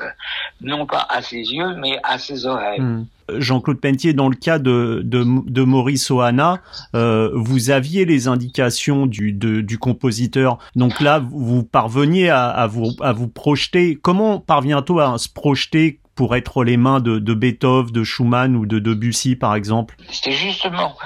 non 0.60 0.86
pas 0.86 1.06
à 1.08 1.22
ses 1.22 1.44
yeux, 1.56 1.74
mais 1.76 1.98
à 2.02 2.18
ses 2.18 2.46
oreilles. 2.46 2.80
Hmm. 2.80 3.06
Jean-Claude 3.30 3.80
Pentier, 3.80 4.14
dans 4.14 4.30
le 4.30 4.36
cas 4.36 4.58
de, 4.58 5.02
de, 5.04 5.22
de 5.50 5.62
Maurice 5.62 6.10
Ohana, 6.10 6.60
euh, 6.94 7.30
vous 7.34 7.70
aviez 7.70 8.06
les 8.06 8.26
indications 8.26 9.06
du, 9.06 9.32
du 9.32 9.78
compositeur. 9.78 10.58
Donc 10.76 11.00
là, 11.00 11.22
vous 11.30 11.62
parveniez 11.62 12.30
à, 12.30 12.48
à, 12.48 12.66
vous, 12.66 12.92
à 13.00 13.12
vous 13.12 13.28
projeter. 13.28 13.98
Comment 14.00 14.40
parvient-on 14.40 14.98
à 14.98 15.18
se 15.18 15.28
projeter 15.28 16.00
pour 16.18 16.34
être 16.34 16.64
les 16.64 16.76
mains 16.76 16.98
de, 16.98 17.20
de 17.20 17.32
Beethoven, 17.32 17.92
de 17.92 18.02
Schumann 18.02 18.56
ou 18.56 18.66
de 18.66 18.80
Debussy, 18.80 19.36
par 19.36 19.54
exemple 19.54 19.94
C'était 20.10 20.32
justement, 20.32 20.96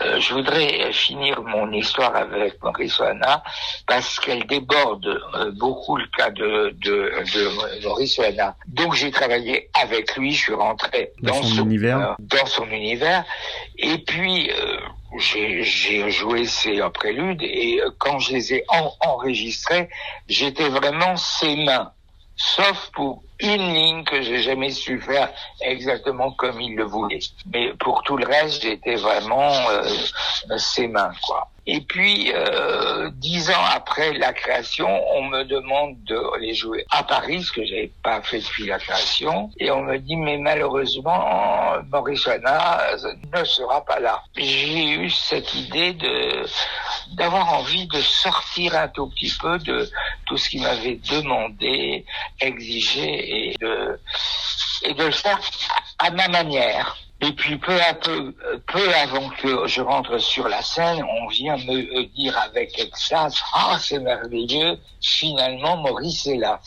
euh, 0.00 0.18
je 0.18 0.32
voudrais 0.32 0.90
finir 0.90 1.42
mon 1.42 1.70
histoire 1.70 2.16
avec 2.16 2.62
Maurice 2.62 2.98
Ohana 2.98 3.42
parce 3.86 4.18
qu'elle 4.18 4.46
déborde 4.46 5.20
euh, 5.34 5.52
beaucoup 5.52 5.98
le 5.98 6.06
cas 6.16 6.30
de, 6.30 6.74
de, 6.82 7.12
de 7.34 7.84
Maurice 7.86 8.18
Ohana. 8.18 8.56
Donc 8.66 8.94
j'ai 8.94 9.10
travaillé 9.10 9.68
avec 9.82 10.16
lui, 10.16 10.32
je 10.32 10.44
suis 10.44 10.54
rentré 10.54 11.12
dans, 11.20 11.42
son, 11.42 11.64
univers, 11.66 11.98
euh, 11.98 12.14
dans 12.20 12.46
son 12.46 12.64
univers, 12.70 13.22
et 13.76 13.98
puis 13.98 14.50
j'ai 15.18 16.10
joué 16.10 16.46
ces 16.46 16.80
préludes 16.94 17.42
et 17.42 17.82
quand 17.98 18.18
je 18.18 18.32
les 18.32 18.54
ai 18.54 18.64
enregistrés, 19.02 19.90
j'étais 20.26 20.70
vraiment 20.70 21.16
ses 21.16 21.54
mains 21.54 21.92
sauf 22.36 22.90
pour 22.92 23.22
une 23.40 23.74
ligne 23.74 24.04
que 24.04 24.22
j'ai 24.22 24.42
jamais 24.42 24.70
su 24.70 25.00
faire 25.00 25.30
exactement 25.60 26.32
comme 26.32 26.60
il 26.60 26.76
le 26.76 26.84
voulait. 26.84 27.20
Mais 27.52 27.72
pour 27.74 28.02
tout 28.02 28.16
le 28.16 28.26
reste, 28.26 28.62
j'étais 28.62 28.96
vraiment 28.96 29.52
euh, 29.70 30.58
ses 30.58 30.88
mains, 30.88 31.12
quoi. 31.26 31.48
Et 31.66 31.80
puis, 31.80 32.30
euh, 32.34 33.10
dix 33.14 33.50
ans 33.50 33.64
après 33.74 34.12
la 34.12 34.34
création, 34.34 34.86
on 35.16 35.22
me 35.22 35.44
demande 35.44 35.96
de 36.04 36.38
les 36.38 36.54
jouer 36.54 36.84
à 36.90 37.02
Paris, 37.02 37.42
ce 37.42 37.52
que 37.52 37.64
j'avais 37.64 37.90
pas 38.02 38.20
fait 38.20 38.40
depuis 38.40 38.66
la 38.66 38.78
création. 38.78 39.50
Et 39.58 39.70
on 39.70 39.80
me 39.80 39.96
dit, 39.96 40.16
mais 40.16 40.36
malheureusement, 40.36 41.24
Maurice 41.90 42.26
ne 42.26 43.44
sera 43.44 43.82
pas 43.82 43.98
là. 43.98 44.22
J'ai 44.36 44.90
eu 44.90 45.08
cette 45.08 45.54
idée 45.54 45.94
de 45.94 46.44
d'avoir 47.12 47.52
envie 47.54 47.86
de 47.86 48.00
sortir 48.00 48.76
un 48.76 48.88
tout 48.88 49.06
petit 49.08 49.32
peu 49.40 49.58
de 49.58 49.90
tout 50.26 50.36
ce 50.36 50.48
qu'il 50.48 50.62
m'avait 50.62 51.00
demandé, 51.10 52.04
exigé 52.40 53.50
et 53.50 53.54
de, 53.60 54.00
et 54.84 54.94
de 54.94 55.04
le 55.04 55.10
faire 55.10 55.40
à 55.98 56.10
ma 56.10 56.28
manière. 56.28 56.96
Et 57.20 57.32
puis 57.32 57.56
peu 57.56 57.80
à 57.80 57.94
peu, 57.94 58.34
peu 58.66 58.94
avant 58.96 59.30
que 59.30 59.66
je 59.66 59.80
rentre 59.80 60.18
sur 60.18 60.46
la 60.46 60.60
scène, 60.60 61.02
on 61.02 61.28
vient 61.28 61.56
me 61.56 62.04
dire 62.14 62.36
avec 62.36 62.78
extase, 62.78 63.40
ah 63.54 63.78
c'est 63.80 64.00
merveilleux, 64.00 64.78
finalement 65.00 65.78
Maurice 65.78 66.26
est 66.26 66.36
là. 66.36 66.60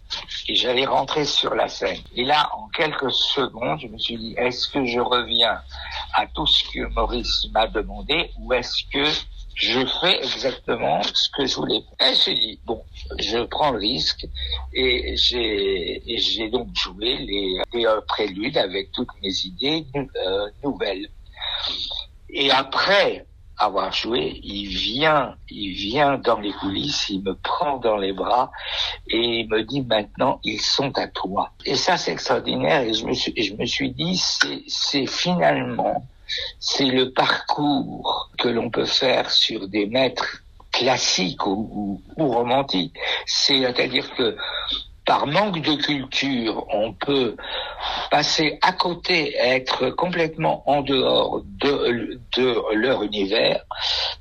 Et 0.48 0.56
j'allais 0.56 0.86
rentrer 0.86 1.26
sur 1.26 1.54
la 1.54 1.68
scène. 1.68 2.00
Et 2.16 2.24
là, 2.24 2.50
en 2.54 2.70
quelques 2.70 3.12
secondes, 3.12 3.80
je 3.82 3.88
me 3.88 4.00
suis 4.00 4.18
dit, 4.18 4.36
est-ce 4.38 4.68
que 4.70 4.84
je 4.86 5.00
reviens 5.00 5.60
à 6.16 6.26
tout 6.26 6.48
ce 6.48 6.64
que 6.72 6.88
Maurice 6.94 7.46
m'a 7.52 7.68
demandé 7.68 8.32
ou 8.40 8.54
est-ce 8.54 8.84
que 8.92 9.06
je 9.58 9.84
fais 10.00 10.20
exactement 10.24 11.02
ce 11.02 11.30
que 11.30 11.48
je 11.48 11.56
voulais. 11.56 11.84
Et 12.00 12.14
je 12.14 12.32
dit, 12.32 12.60
bon, 12.64 12.84
je 13.18 13.40
prends 13.40 13.72
le 13.72 13.80
risque 13.80 14.28
et 14.72 15.16
j'ai, 15.18 16.50
donc 16.52 16.68
joué 16.76 17.18
les, 17.18 17.60
les 17.74 17.88
préludes 18.08 18.58
avec 18.58 18.92
toutes 18.92 19.10
mes 19.24 19.34
idées 19.46 19.88
euh, 19.96 20.48
nouvelles. 20.64 21.10
Et 22.30 22.52
après 22.52 23.26
avoir 23.58 23.92
joué, 23.92 24.40
il 24.44 24.68
vient, 24.68 25.36
il 25.50 25.74
vient 25.74 26.20
dans 26.20 26.40
les 26.40 26.54
coulisses, 26.54 27.10
il 27.10 27.24
me 27.24 27.34
prend 27.34 27.78
dans 27.78 27.98
les 27.98 28.14
bras 28.14 28.52
et 29.08 29.40
il 29.40 29.50
me 29.50 29.64
dit 29.64 29.82
maintenant 29.82 30.40
ils 30.44 30.62
sont 30.62 30.96
à 31.00 31.08
toi. 31.08 31.52
Et 31.66 31.76
ça 31.76 31.98
c'est 31.98 32.12
extraordinaire 32.12 32.82
et 32.82 32.94
je 32.94 33.04
me 33.08 33.14
suis, 33.16 33.34
je 33.42 33.56
me 33.56 33.66
suis 33.66 33.90
dit 33.90 34.22
c'est 34.68 35.08
finalement 35.08 36.06
c'est 36.60 36.86
le 36.86 37.12
parcours 37.12 38.32
que 38.38 38.48
l'on 38.48 38.70
peut 38.70 38.86
faire 38.86 39.30
sur 39.32 39.68
des 39.68 39.86
maîtres 39.86 40.44
classiques 40.72 41.46
ou, 41.46 42.02
romantiques. 42.18 42.96
C'est-à-dire 43.26 44.14
que 44.16 44.36
par 45.08 45.26
manque 45.26 45.62
de 45.62 45.74
culture, 45.76 46.68
on 46.70 46.92
peut 46.92 47.38
passer 48.12 48.60
à 48.62 48.74
côté, 48.74 49.36
être 49.38 49.90
complètement 49.92 50.70
en 50.70 50.82
dehors 50.82 51.42
de, 51.62 52.76
leur 52.76 53.02
univers, 53.04 53.64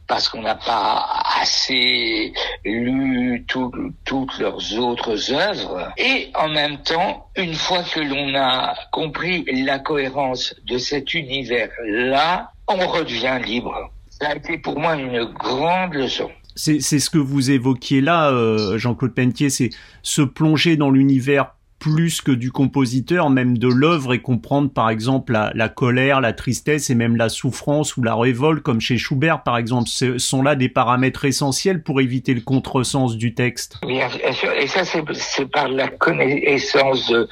parce 0.07 0.29
qu'on 0.29 0.43
n'a 0.43 0.55
pas 0.55 1.05
assez 1.41 2.33
lu 2.65 3.45
toutes 3.49 4.39
leurs 4.39 4.79
autres 4.79 5.33
œuvres. 5.33 5.93
Et 5.99 6.31
en 6.37 6.49
même 6.49 6.79
temps, 6.79 7.27
une 7.37 7.55
fois 7.55 7.83
que 7.83 8.01
l'on 8.01 8.35
a 8.37 8.75
compris 8.93 9.45
la 9.65 9.81
cohérence 9.81 10.55
de 10.67 10.79
cet 10.79 11.15
univers-là, 11.15 12.53
on 12.69 12.87
redevient 12.87 13.41
libre. 13.45 13.91
Ça 14.09 14.29
a 14.29 14.37
été 14.37 14.57
pour 14.59 14.79
moi 14.79 14.95
une 14.95 15.25
grande 15.25 15.95
leçon 15.95 16.31
c'est 16.57 16.81
ce 16.81 17.11
que 17.11 17.19
vous 17.19 17.51
évoquiez 17.51 18.01
là, 18.01 18.31
euh, 18.31 18.79
Jean-Claude 18.79 19.15
Pentier, 19.15 19.51
c'est 19.51 19.71
se 20.03 20.23
plonger 20.23 20.77
dans 20.77 20.91
l'univers 20.91 21.53
plus 21.79 22.23
que 22.23 22.33
du 22.33 22.51
compositeur, 22.51 23.29
même 23.29 23.59
de 23.59 23.69
l'œuvre, 23.69 24.15
et 24.15 24.23
comprendre 24.23 24.71
par 24.73 24.89
exemple 24.89 25.33
la, 25.33 25.69
colère, 25.69 26.21
la 26.21 26.33
tristesse 26.33 26.89
et 26.91 26.95
même 26.95 27.17
la 27.17 27.29
souffrance 27.29 27.97
ou 27.97 28.03
la 28.03 28.15
révolte, 28.15 28.63
comme 28.63 28.81
chez 28.81 28.97
Schubert 28.97 29.43
par 29.43 29.59
exemple, 29.59 29.89
ce 29.89 30.19
sont 30.19 30.43
là 30.43 30.55
des 30.55 30.69
paramètres 30.69 31.27
essentiels 31.27 31.83
pour 31.83 32.01
éviter 32.01 32.35
le 32.35 32.41
contresens 32.41 33.17
du 33.17 33.35
texte. 33.35 33.79
Bien 33.87 34.09
sûr, 34.33 34.53
et 34.53 34.67
ça 34.67 34.85
c'est 34.85 35.51
par 35.51 35.69
la 35.69 35.89
connaissance 35.89 37.09
de 37.09 37.29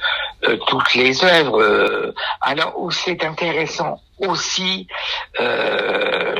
euh, 0.47 0.57
toutes 0.67 0.93
les 0.93 1.23
œuvres. 1.23 1.61
Euh, 1.61 2.13
alors 2.41 2.75
c'est 2.91 3.23
intéressant 3.23 3.99
aussi 4.19 4.87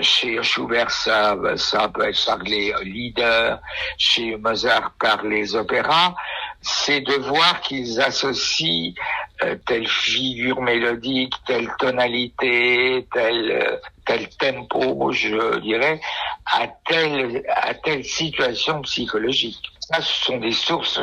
chez 0.06 0.42
Schubert 0.44 0.92
ça 0.92 1.36
ça 1.58 1.90
peut 1.90 2.08
être 2.08 2.26
par 2.26 2.40
les 2.40 2.74
leaders, 2.84 3.60
chez 3.98 4.38
Mozart 4.38 4.94
par 5.00 5.24
les 5.24 5.56
opéras, 5.56 6.16
c'est 6.62 7.02
de 7.02 7.14
voir 7.14 7.62
qu'ils 7.62 8.00
associent 8.02 8.94
euh, 9.44 9.56
telle 9.66 9.88
figure 9.88 10.62
mélodique, 10.62 11.34
telle 11.46 11.70
tonalité, 11.78 13.06
tel 13.14 13.52
euh, 13.52 13.78
tel 14.06 14.30
tempo, 14.38 15.12
je 15.12 15.60
dirais, 15.60 16.00
à 16.46 16.68
telle 16.68 17.44
à 17.50 17.74
telle 17.74 18.06
situation 18.06 18.82
psychologique. 18.82 19.64
Ça, 19.80 20.02
ce 20.02 20.26
sont 20.26 20.38
des 20.38 20.52
sources, 20.52 21.00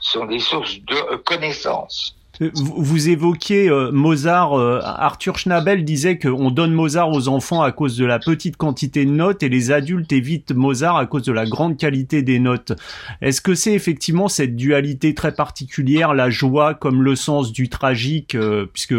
sont 0.00 0.26
des 0.26 0.40
sources 0.40 0.76
de 0.80 1.16
connaissances. 1.16 2.16
Vous 2.40 3.08
évoquiez 3.08 3.68
euh, 3.68 3.92
Mozart. 3.92 4.58
Euh, 4.58 4.80
Arthur 4.82 5.38
Schnabel 5.38 5.84
disait 5.84 6.18
qu'on 6.18 6.50
donne 6.50 6.72
Mozart 6.72 7.10
aux 7.10 7.28
enfants 7.28 7.62
à 7.62 7.70
cause 7.70 7.96
de 7.96 8.04
la 8.04 8.18
petite 8.18 8.56
quantité 8.56 9.04
de 9.04 9.10
notes 9.10 9.42
et 9.42 9.48
les 9.48 9.70
adultes 9.70 10.12
évitent 10.12 10.52
Mozart 10.52 10.96
à 10.96 11.06
cause 11.06 11.22
de 11.22 11.32
la 11.32 11.46
grande 11.46 11.76
qualité 11.76 12.22
des 12.22 12.40
notes. 12.40 12.72
Est-ce 13.20 13.40
que 13.40 13.54
c'est 13.54 13.72
effectivement 13.72 14.28
cette 14.28 14.56
dualité 14.56 15.14
très 15.14 15.32
particulière, 15.32 16.12
la 16.12 16.28
joie 16.28 16.74
comme 16.74 17.02
le 17.02 17.14
sens 17.14 17.52
du 17.52 17.68
tragique, 17.68 18.34
euh, 18.34 18.66
puisque 18.72 18.94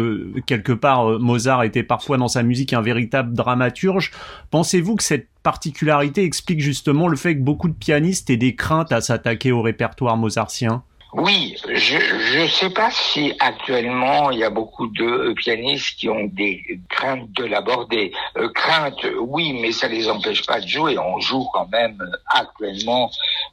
quelque 0.46 0.72
part 0.72 1.18
Mozart 1.18 1.64
était 1.64 1.82
parfois 1.82 2.16
dans 2.16 2.28
sa 2.28 2.42
musique 2.42 2.72
un 2.72 2.82
véritable 2.82 3.34
dramaturge. 3.34 4.12
Pensez-vous 4.50 4.96
que 4.96 5.02
cette 5.02 5.28
particularité 5.42 6.24
explique 6.24 6.60
justement 6.60 7.06
le 7.06 7.16
fait 7.16 7.36
que 7.36 7.42
beaucoup 7.42 7.68
de 7.68 7.74
pianistes 7.74 8.30
aient 8.30 8.36
des 8.36 8.54
craintes 8.54 8.92
à 8.92 9.00
s'attaquer 9.00 9.52
au 9.52 9.60
répertoire 9.60 10.16
mozartien? 10.16 10.82
Oui, 11.12 11.54
je 11.72 11.96
ne 12.38 12.46
sais 12.46 12.70
pas 12.70 12.90
si 12.90 13.34
actuellement 13.40 14.30
il 14.30 14.38
y 14.38 14.44
a 14.44 14.50
beaucoup 14.50 14.86
de 14.86 15.32
pianistes 15.34 15.98
qui 15.98 16.08
ont 16.08 16.24
des 16.24 16.80
craintes 16.88 17.30
de 17.32 17.44
l'aborder. 17.44 18.12
Euh, 18.36 18.48
craintes, 18.48 19.06
oui, 19.20 19.52
mais 19.60 19.72
ça 19.72 19.88
les 19.88 20.08
empêche 20.08 20.46
pas 20.46 20.60
de 20.60 20.66
jouer. 20.66 20.98
On 20.98 21.20
joue 21.20 21.46
quand 21.52 21.68
même 21.70 21.98
actuellement 22.26 23.10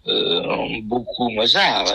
euh, 0.08 0.68
beaucoup 0.84 1.30
Mozart. 1.30 1.86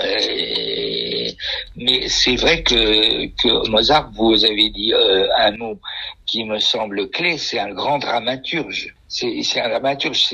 mais 1.77 2.09
c'est 2.09 2.37
vrai 2.37 2.63
que, 2.63 3.27
que 3.27 3.69
Mozart, 3.69 4.11
vous 4.15 4.45
avez 4.45 4.71
dit 4.71 4.93
euh, 4.93 5.27
un 5.39 5.57
mot 5.57 5.79
qui 6.29 6.45
me 6.45 6.61
semble 6.61 7.11
clé, 7.11 7.39
c'est 7.39 7.59
un 7.59 7.73
grand 7.73 7.99
dramaturge 7.99 8.95
c'est 9.09 9.61
un 9.61 9.69
dramaturge, 9.71 10.29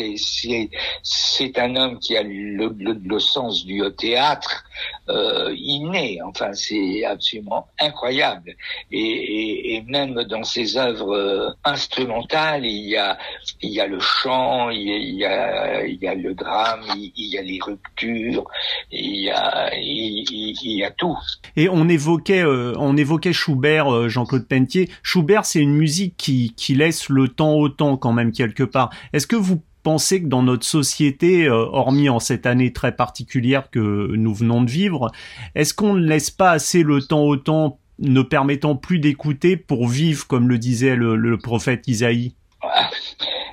c'est 1.02 1.58
un 1.58 1.76
homme 1.76 1.98
qui 2.00 2.16
a 2.16 2.22
le, 2.24 3.18
sens 3.20 3.64
du 3.64 3.80
théâtre 3.96 4.64
euh, 5.08 5.54
inné. 5.56 6.18
Enfin, 6.26 6.52
c'est 6.52 7.04
absolument 7.04 7.68
incroyable. 7.80 8.54
Et, 8.90 9.82
même 9.86 10.14
dans 10.24 10.42
ses 10.42 10.76
œuvres 10.76 11.14
euh, 11.14 11.50
instrumentales, 11.64 12.64
il 12.64 12.88
y 12.88 12.96
a 12.96 13.86
le 13.86 14.00
chant, 14.00 14.70
il 14.70 15.14
y 15.14 15.24
a 15.24 16.14
le 16.14 16.34
drame, 16.34 16.82
il, 16.96 17.12
y 17.16 17.38
a 17.38 17.42
les 17.42 17.60
ruptures, 17.62 18.44
il 18.90 19.16
y 19.16 19.30
a 19.30 19.70
il, 19.76 20.24
il 20.62 20.78
y 20.78 20.84
a 20.84 20.90
tout. 20.90 21.16
Et 21.56 21.68
on 21.68 21.88
évoquait 21.88 22.42
euh, 22.42 22.72
on 22.78 22.96
évoquait 22.96 23.32
Schubert, 23.32 23.92
euh, 23.92 24.08
Jean-Claude 24.08 24.48
Pentier. 24.48 24.90
Schubert, 25.02 25.44
c'est 25.44 25.60
une 25.60 25.74
musique 25.84 26.16
qui 26.16 26.74
laisse 26.74 27.10
le 27.10 27.28
temps 27.28 27.54
au 27.54 27.68
temps 27.68 27.98
quand 27.98 28.12
même 28.12 28.32
quelque 28.32 28.62
part. 28.62 28.90
Est-ce 29.12 29.26
que 29.26 29.36
vous 29.36 29.62
pensez 29.84 30.22
que 30.22 30.26
dans 30.26 30.42
notre 30.42 30.64
société, 30.66 31.44
euh, 31.44 31.52
hormis 31.52 32.08
en 32.08 32.18
cette 32.18 32.46
année 32.46 32.72
très 32.72 32.96
particulière 32.96 33.70
que 33.70 34.16
nous 34.16 34.34
venons 34.34 34.62
de 34.62 34.70
vivre, 34.70 35.12
est-ce 35.54 35.74
qu'on 35.74 35.94
ne 35.94 36.04
laisse 36.04 36.30
pas 36.30 36.50
assez 36.50 36.82
le 36.82 37.00
temps 37.02 37.22
au 37.22 37.36
temps, 37.36 37.78
ne 38.00 38.22
permettant 38.22 38.74
plus 38.74 38.98
d'écouter 38.98 39.56
pour 39.56 39.86
vivre, 39.86 40.26
comme 40.26 40.48
le 40.48 40.58
disait 40.58 40.96
le, 40.96 41.38
prophète 41.38 41.86
Isaïe? 41.86 42.34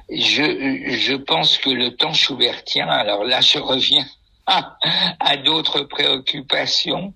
Je, 0.10 0.42
je 0.98 1.16
pense 1.16 1.58
que 1.58 1.70
le 1.70 1.96
temps 1.96 2.14
schubertien, 2.14 2.88
alors 2.88 3.24
là 3.24 3.42
je 3.42 3.60
reviens 3.60 4.06
à 5.20 5.38
d'autres 5.38 5.82
préoccupations 5.82 7.14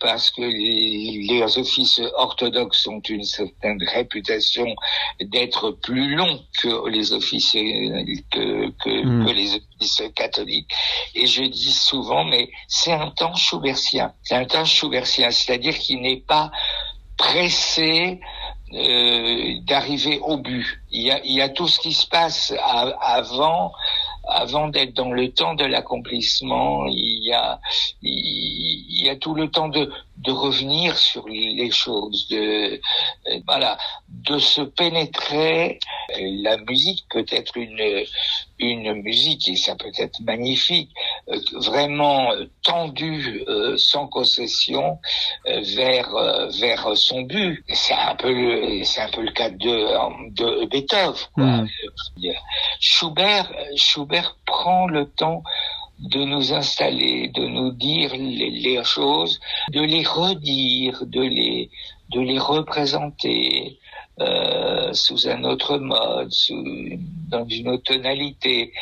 parce 0.00 0.30
que 0.30 0.42
les, 0.42 1.42
offices 1.56 2.00
orthodoxes 2.16 2.86
ont 2.86 3.00
une 3.00 3.24
certaine 3.24 3.82
réputation 3.82 4.66
d'être 5.20 5.70
plus 5.70 6.14
longs 6.14 6.40
que 6.60 6.88
les 6.88 7.12
offices 7.12 7.52
que, 7.52 8.70
que, 8.70 9.04
hmm. 9.04 9.26
que, 9.26 9.32
les 9.32 9.54
offices 9.54 10.02
catholiques 10.14 10.70
et 11.14 11.26
je 11.26 11.44
dis 11.44 11.72
souvent 11.72 12.24
mais 12.24 12.50
c'est 12.68 12.92
un 12.92 13.10
temps 13.10 13.34
schoubertien 13.34 14.12
c'est 14.22 14.36
un 14.36 14.44
temps 14.44 14.64
schoubertien 14.64 15.30
c'est-à-dire 15.30 15.78
qu'il 15.78 16.00
n'est 16.00 16.20
pas 16.20 16.50
pressé 17.16 18.20
euh, 18.72 19.60
d'arriver 19.62 20.18
au 20.20 20.36
but. 20.36 20.66
Il 20.90 21.02
y, 21.02 21.10
a, 21.12 21.20
il 21.24 21.32
y 21.32 21.40
a 21.40 21.48
tout 21.48 21.68
ce 21.68 21.78
qui 21.78 21.92
se 21.92 22.06
passe 22.06 22.52
avant 23.00 23.72
avant 24.28 24.68
d'être 24.68 24.94
dans 24.94 25.12
le 25.12 25.32
temps 25.32 25.54
de 25.54 25.64
l'accomplissement, 25.64 26.86
il 26.86 27.24
y 27.24 27.32
a 27.32 27.60
il 28.02 29.02
y 29.02 29.08
a 29.08 29.16
tout 29.16 29.34
le 29.34 29.50
temps 29.50 29.68
de 29.68 29.90
de 30.18 30.30
revenir 30.32 30.96
sur 30.96 31.28
les 31.28 31.70
choses, 31.70 32.28
de 32.28 32.80
voilà, 33.46 33.76
de 34.08 34.38
se 34.38 34.62
pénétrer. 34.62 35.78
La 36.18 36.56
musique 36.58 37.04
peut 37.10 37.26
être 37.30 37.56
une 37.56 38.04
une 38.58 38.94
musique 39.02 39.48
et 39.48 39.56
ça 39.56 39.74
peut 39.74 39.92
être 39.98 40.20
magnifique, 40.20 40.90
vraiment 41.54 42.30
tendue 42.62 43.44
euh, 43.48 43.76
sans 43.76 44.06
concession 44.06 44.98
euh, 45.46 45.60
vers 45.76 46.10
vers 46.60 46.96
son 46.96 47.22
but. 47.22 47.64
C'est 47.68 47.94
un 47.94 48.14
peu 48.14 48.82
c'est 48.84 49.00
un 49.00 49.10
peu 49.10 49.22
le 49.22 49.32
cas 49.32 49.50
de 49.50 50.30
de 50.30 50.66
Beethoven. 50.66 51.14
Hmm. 51.36 51.66
Schubert 52.80 53.50
Schubert 53.76 54.36
prend 54.46 54.86
le 54.86 55.06
temps 55.06 55.42
de 55.98 56.24
nous 56.24 56.52
installer, 56.52 57.28
de 57.28 57.46
nous 57.46 57.70
dire 57.70 58.12
les, 58.14 58.50
les, 58.50 58.82
choses, 58.84 59.40
de 59.72 59.80
les 59.80 60.02
redire, 60.02 61.06
de 61.06 61.20
les, 61.20 61.70
de 62.10 62.20
les 62.20 62.38
représenter 62.38 63.78
euh, 64.20 64.92
sous 64.92 65.28
un 65.28 65.42
autre 65.44 65.78
mode, 65.78 66.30
sous, 66.30 66.64
dans 67.28 67.46
une 67.48 67.68
autre 67.68 67.94
tonalité. 67.94 68.72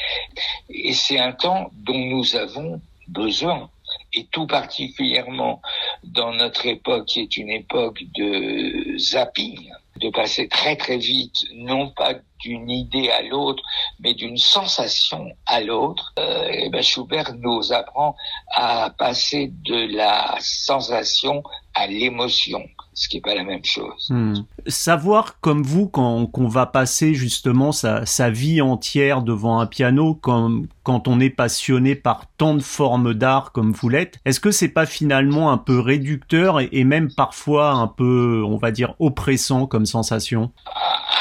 Et 0.68 0.92
c'est 0.92 1.18
un 1.18 1.32
temps 1.32 1.70
dont 1.74 1.98
nous 1.98 2.36
avons 2.36 2.80
besoin. 3.08 3.70
Et 4.14 4.26
tout 4.30 4.46
particulièrement 4.46 5.60
dans 6.04 6.32
notre 6.32 6.66
époque 6.66 7.06
qui 7.06 7.20
est 7.20 7.36
une 7.36 7.50
époque 7.50 8.02
de 8.14 8.96
zapping, 8.98 9.70
de 10.00 10.10
passer 10.10 10.48
très 10.48 10.76
très 10.76 10.96
vite, 10.98 11.44
non 11.54 11.90
pas 11.90 12.14
d'une 12.40 12.70
idée 12.70 13.10
à 13.10 13.22
l'autre, 13.22 13.62
mais 14.00 14.14
d'une 14.14 14.36
sensation 14.36 15.30
à 15.46 15.60
l'autre, 15.60 16.12
euh, 16.18 16.68
ben 16.70 16.82
Schubert 16.82 17.34
nous 17.38 17.72
apprend 17.72 18.16
à 18.54 18.90
passer 18.90 19.52
de 19.64 19.94
la 19.94 20.36
sensation 20.40 21.42
à 21.74 21.86
l'émotion, 21.86 22.64
ce 22.94 23.08
qui 23.08 23.18
est 23.18 23.20
pas 23.20 23.34
la 23.34 23.44
même 23.44 23.64
chose. 23.64 24.08
Hmm. 24.10 24.34
Savoir 24.66 25.40
comme 25.40 25.62
vous 25.62 25.88
quand 25.88 26.26
qu'on 26.26 26.48
va 26.48 26.66
passer 26.66 27.14
justement 27.14 27.72
sa, 27.72 28.04
sa 28.06 28.30
vie 28.30 28.60
entière 28.60 29.22
devant 29.22 29.60
un 29.60 29.66
piano, 29.66 30.14
comme 30.14 30.66
quand 30.82 31.08
on 31.08 31.20
est 31.20 31.30
passionné 31.30 31.94
par 31.94 32.26
tant 32.36 32.54
de 32.54 32.62
formes 32.62 33.14
d'art 33.14 33.52
comme 33.52 33.72
vous 33.72 33.88
l'êtes, 33.88 34.18
est-ce 34.24 34.40
que 34.40 34.50
c'est 34.50 34.68
pas 34.68 34.86
finalement 34.86 35.52
un 35.52 35.58
peu 35.58 35.78
réducteur 35.78 36.60
et, 36.60 36.68
et, 36.72 36.84
même 36.84 37.12
parfois 37.14 37.70
un 37.70 37.86
peu, 37.86 38.42
on 38.46 38.56
va 38.56 38.70
dire, 38.70 38.94
oppressant 38.98 39.66
comme 39.66 39.86
sensation? 39.86 40.50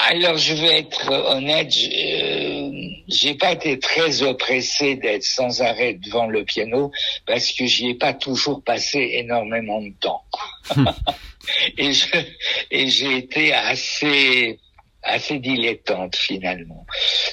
Alors 0.09 0.37
je 0.37 0.53
vais 0.53 0.79
être 0.79 1.09
honnête, 1.09 1.71
j'ai 3.11 3.35
pas 3.35 3.51
été 3.51 3.77
très 3.77 4.23
oppressé 4.23 4.95
d'être 4.95 5.23
sans 5.23 5.61
arrêt 5.61 5.93
devant 5.93 6.27
le 6.27 6.43
piano 6.43 6.91
parce 7.25 7.51
que 7.51 7.65
j'y 7.65 7.89
ai 7.89 7.95
pas 7.95 8.13
toujours 8.13 8.63
passé 8.63 8.99
énormément 9.13 9.81
de 9.81 9.91
temps. 9.99 10.23
et 11.77 11.91
je, 11.91 12.05
et 12.71 12.87
j'ai 12.87 13.17
été 13.17 13.53
assez 13.53 14.59
assez 15.03 15.39
dilettante 15.39 16.15
finalement. 16.15 16.85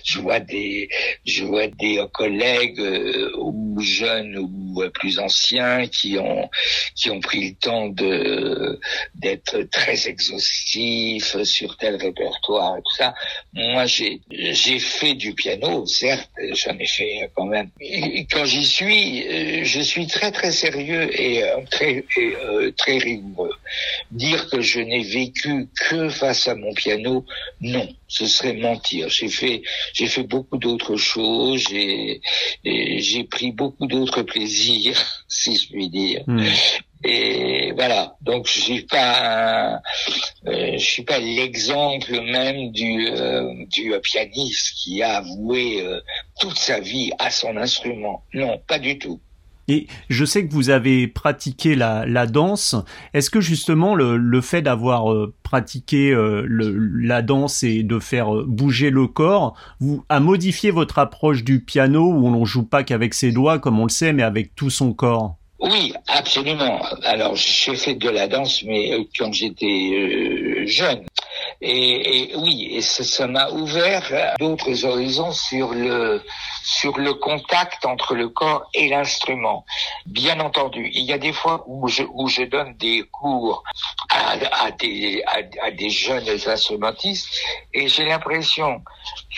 Je 0.05 0.21
vois 0.21 0.41
des, 0.41 0.89
je 1.27 1.45
vois 1.45 1.67
des 1.67 2.03
collègues 2.13 2.81
euh, 2.81 3.31
ou 3.39 3.81
jeunes 3.81 4.39
ou 4.39 4.83
euh, 4.83 4.91
plus 4.91 5.19
anciens 5.19 5.87
qui 5.87 6.19
ont 6.19 6.49
qui 6.95 7.11
ont 7.11 7.21
pris 7.21 7.51
le 7.51 7.55
temps 7.57 7.89
de 7.89 8.81
d'être 9.15 9.63
très 9.71 10.09
exhaustifs 10.09 11.43
sur 11.43 11.77
tel 11.77 11.97
répertoire 11.97 12.77
et 12.77 12.81
tout 12.81 12.97
ça. 12.97 13.15
Moi, 13.53 13.87
j'ai 13.87 14.21
j'ai 14.31 14.79
fait 14.79 15.15
du 15.15 15.35
piano, 15.35 15.85
certes, 15.87 16.31
j'en 16.53 16.79
ai 16.79 16.87
fait 16.87 17.31
quand 17.35 17.47
même. 17.47 17.71
Quand 18.31 18.45
j'y 18.45 18.65
suis, 18.65 19.27
euh, 19.29 19.65
je 19.65 19.81
suis 19.81 20.07
très 20.07 20.33
très 20.33 20.53
sérieux 20.53 21.09
et 21.21 21.43
très 21.71 22.05
et, 22.17 22.73
très 22.77 22.99
rigoureux. 22.99 23.53
Dire 24.11 24.49
que 24.49 24.61
je 24.61 24.81
n'ai 24.81 25.03
vécu 25.03 25.69
que 25.89 26.09
face 26.09 26.49
à 26.49 26.55
mon 26.55 26.73
piano 26.75 27.25
non, 27.61 27.89
ce 28.07 28.27
serait 28.27 28.55
mentir. 28.55 29.09
J'ai 29.09 29.29
fait, 29.29 29.63
j'ai 29.93 30.07
fait 30.07 30.23
beaucoup 30.23 30.59
d'autres 30.59 30.97
choses. 30.97 31.65
J'ai, 31.71 32.21
j'ai 32.65 33.25
pris 33.25 33.53
beaucoup 33.53 33.87
d'autres 33.87 34.23
plaisirs, 34.23 35.25
si 35.29 35.57
je 35.57 35.69
puis 35.69 35.89
dire. 35.89 36.23
Hmm. 36.27 36.45
Et 37.05 37.73
voilà. 37.73 38.17
Donc 38.23 38.49
je 38.49 38.61
suis 38.61 38.83
pas, 38.83 39.81
euh, 40.47 40.73
je 40.73 40.85
suis 40.85 41.05
pas 41.05 41.19
l'exemple 41.19 42.21
même 42.21 42.73
du 42.73 43.09
euh, 43.09 43.65
du 43.67 43.93
pianiste 44.03 44.73
qui 44.77 45.03
a 45.03 45.21
voué 45.21 45.81
euh, 45.81 46.01
toute 46.41 46.59
sa 46.59 46.81
vie 46.81 47.13
à 47.19 47.31
son 47.31 47.57
instrument. 47.57 48.25
Non, 48.35 48.59
pas 48.67 48.79
du 48.79 48.99
tout. 48.99 49.21
Et 49.69 49.87
je 50.09 50.25
sais 50.25 50.47
que 50.47 50.53
vous 50.53 50.71
avez 50.71 51.07
pratiqué 51.07 51.75
la, 51.75 52.07
la 52.07 52.27
danse. 52.27 52.75
Est-ce 53.13 53.29
que 53.29 53.41
justement 53.41 53.95
le, 53.95 54.17
le 54.17 54.41
fait 54.41 54.63
d'avoir 54.63 55.13
euh, 55.13 55.35
pratiqué 55.43 56.11
euh, 56.11 56.43
le, 56.47 56.75
la 56.75 57.21
danse 57.21 57.63
et 57.63 57.83
de 57.83 57.99
faire 57.99 58.35
euh, 58.35 58.45
bouger 58.49 58.89
le 58.89 59.07
corps 59.07 59.55
vous 59.79 60.05
a 60.09 60.21
modifié 60.21 60.71
votre 60.71 60.99
approche 60.99 61.45
du 61.45 61.61
piano 61.61 62.11
où 62.11 62.29
on 62.29 62.45
joue 62.47 62.65
pas 62.65 62.83
qu'avec 62.83 63.13
ses 63.13 63.31
doigts 63.31 63.59
comme 63.59 63.79
on 63.79 63.85
le 63.85 63.91
sait, 63.91 64.15
mais 64.15 64.23
avec 64.23 64.55
tout 64.55 64.71
son 64.71 64.95
corps? 64.95 65.37
Oui, 65.61 65.93
absolument. 66.07 66.81
Alors, 67.03 67.35
j'ai 67.35 67.75
fait 67.75 67.97
de 67.97 68.09
la 68.09 68.29
danse, 68.29 68.63
mais 68.65 69.09
quand 69.19 69.33
j'étais 69.33 70.65
jeune. 70.67 71.01
Et, 71.61 72.31
et, 72.31 72.37
oui, 72.37 72.69
et 72.73 72.81
ça 72.81 73.27
m'a 73.27 73.51
ouvert 73.51 74.35
d'autres 74.39 74.85
horizons 74.85 75.33
sur 75.33 75.75
le 75.75 76.23
sur 76.69 76.99
le 76.99 77.15
contact 77.15 77.87
entre 77.87 78.15
le 78.15 78.29
corps 78.29 78.69
et 78.75 78.89
l'instrument. 78.89 79.65
Bien 80.05 80.39
entendu, 80.39 80.91
il 80.93 81.05
y 81.05 81.15
a 81.15 81.19
des 81.19 81.33
fois 81.33 81.65
où 81.67 81.89
je, 81.89 82.03
où 82.13 82.29
je 82.29 82.43
donne 82.43 82.75
des 82.77 83.05
cours 83.11 83.65
à, 84.11 84.33
à, 84.65 84.71
des, 84.73 85.23
à, 85.63 85.71
des 85.71 85.89
jeunes 85.89 86.29
instrumentistes 86.29 87.29
et 87.73 87.89
j'ai 87.89 88.05
l'impression 88.05 88.83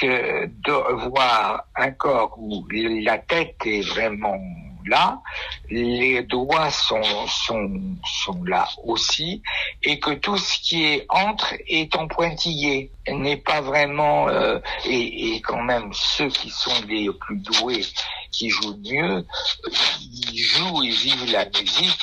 que 0.01 0.47
de 0.47 1.09
voir 1.09 1.65
un 1.77 1.93
corps 1.93 2.35
où 2.37 2.67
la 2.69 3.19
tête 3.19 3.57
est 3.65 3.83
vraiment 3.83 4.37
là, 4.87 5.21
les 5.69 6.23
doigts 6.23 6.71
sont, 6.71 7.03
sont, 7.27 7.81
sont 8.25 8.43
là 8.45 8.69
aussi, 8.85 9.43
et 9.83 9.99
que 9.99 10.13
tout 10.13 10.37
ce 10.37 10.59
qui 10.61 10.85
est 10.85 11.07
entre 11.09 11.55
est 11.69 11.95
en 11.97 12.09
pointillé, 12.09 12.91
n'est 13.09 13.37
pas 13.37 13.61
vraiment, 13.61 14.29
euh, 14.29 14.59
et, 14.85 15.35
et, 15.35 15.41
quand 15.41 15.63
même 15.63 15.91
ceux 15.93 16.29
qui 16.29 16.51
sont 16.51 16.73
les 16.89 17.09
plus 17.13 17.39
doués, 17.39 17.85
qui 18.31 18.51
jouent 18.51 18.79
mieux, 18.85 19.27
ils 20.33 20.39
jouent 20.39 20.83
et 20.83 20.91
vivent 20.91 21.33
la 21.33 21.47
musique 21.47 21.99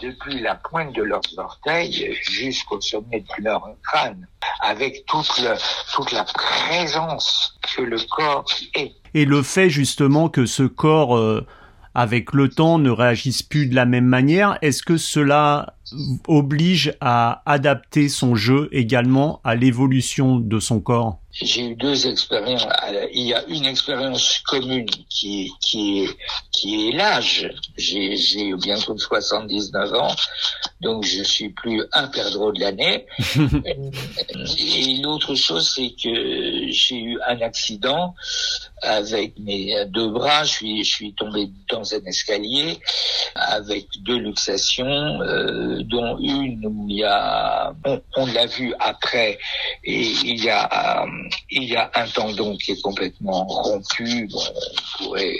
depuis 0.00 0.40
la 0.40 0.54
pointe 0.54 0.94
de 0.94 1.02
leurs 1.02 1.20
orteils 1.36 2.16
jusqu'au 2.22 2.80
sommet 2.80 3.20
de 3.20 3.44
leur 3.44 3.62
crâne, 3.82 4.26
avec 4.60 5.04
toute, 5.06 5.38
le, 5.38 5.54
toute 5.94 6.12
la 6.12 6.24
présence 6.24 7.58
que 7.74 7.82
le 7.82 7.98
corps 8.10 8.46
est. 8.74 8.92
Et 9.14 9.24
le 9.24 9.42
fait 9.42 9.70
justement 9.70 10.28
que 10.28 10.46
ce 10.46 10.62
corps 10.62 11.16
euh, 11.16 11.46
avec 11.96 12.34
le 12.34 12.50
temps 12.50 12.78
ne 12.78 12.90
réagissent 12.90 13.42
plus 13.42 13.66
de 13.68 13.74
la 13.74 13.86
même 13.86 14.04
manière. 14.04 14.58
Est-ce 14.60 14.82
que 14.82 14.98
cela 14.98 15.76
oblige 16.28 16.94
à 17.00 17.42
adapter 17.46 18.10
son 18.10 18.34
jeu 18.34 18.68
également 18.70 19.40
à 19.44 19.54
l'évolution 19.54 20.36
de 20.36 20.60
son 20.60 20.78
corps? 20.80 21.20
J'ai 21.32 21.70
eu 21.70 21.74
deux 21.74 22.06
expériences. 22.06 22.66
Il 23.14 23.26
y 23.26 23.32
a 23.32 23.42
une 23.46 23.64
expérience 23.64 24.42
commune 24.46 24.84
qui, 25.08 25.50
est 25.72 26.92
l'âge. 26.92 27.50
J'ai 27.78 28.54
bientôt 28.62 28.98
79 28.98 29.94
ans, 29.94 30.14
donc 30.80 31.04
je 31.04 31.22
suis 31.22 31.48
plus 31.50 31.82
un 31.92 32.08
perdreau 32.08 32.52
de 32.52 32.60
l'année. 32.60 33.06
Et 34.58 34.98
l'autre 35.02 35.34
chose, 35.34 35.72
c'est 35.74 35.94
que 36.02 36.68
j'ai 36.70 36.96
eu 36.96 37.18
un 37.26 37.40
accident 37.40 38.14
avec 38.82 39.38
mes 39.38 39.84
deux 39.86 40.10
bras. 40.10 40.44
Je 40.44 40.50
suis, 40.50 40.84
je 40.84 40.90
suis 40.90 41.14
tombé 41.14 41.50
dans 41.70 41.94
un 41.94 42.04
escalier 42.04 42.78
avec 43.34 43.86
deux 44.00 44.18
luxations, 44.18 45.20
euh, 45.22 45.82
dont 45.84 46.18
une 46.18 46.66
où 46.66 46.86
il 46.88 46.96
y 46.96 47.04
a, 47.04 47.74
on, 48.16 48.26
l'a 48.26 48.46
vu 48.46 48.74
après, 48.78 49.38
et 49.84 50.02
il 50.02 50.42
y 50.42 50.50
a, 50.50 51.02
euh, 51.02 51.06
il 51.50 51.64
y 51.64 51.76
a 51.76 51.90
un 51.94 52.06
tendon 52.06 52.56
qui 52.56 52.72
est 52.72 52.82
complètement 52.82 53.44
rompu. 53.44 54.28
Bon, 54.30 54.40
on 54.40 55.04
pourrait 55.04 55.38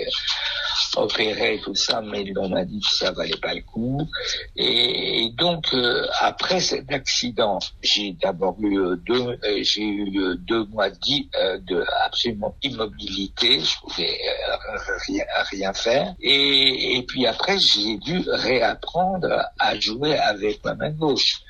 opérer 0.97 1.61
tout 1.63 1.75
ça, 1.75 2.01
mais 2.01 2.33
on 2.37 2.49
m'a 2.49 2.65
dit 2.65 2.81
que 2.81 2.95
ça 2.95 3.13
valait 3.13 3.37
pas 3.37 3.55
le 3.55 3.63
coup. 3.63 4.01
Et, 4.57 5.31
donc 5.37 5.67
euh, 5.75 6.07
après 6.21 6.61
cet 6.61 6.91
accident, 6.93 7.59
j'ai 7.83 8.13
d'abord 8.13 8.57
eu 8.61 8.79
euh, 8.79 8.97
deux, 8.97 9.39
euh, 9.45 9.59
j'ai 9.63 9.83
eu 9.83 10.37
deux 10.39 10.65
mois 10.67 10.91
de 10.91 11.85
absolument 12.05 12.55
immobilité, 12.63 13.61
je 13.61 13.79
pouvais 13.81 14.19
rien, 15.07 15.25
rien 15.51 15.73
faire. 15.73 16.15
Et, 16.21 16.97
et 16.97 17.03
puis 17.03 17.27
après, 17.27 17.59
j'ai 17.59 17.97
dû 17.99 18.25
réapprendre 18.29 19.43
à 19.59 19.79
jouer 19.79 20.17
avec 20.19 20.65
ma 20.65 20.75
main 20.75 20.91
gauche. 20.91 21.41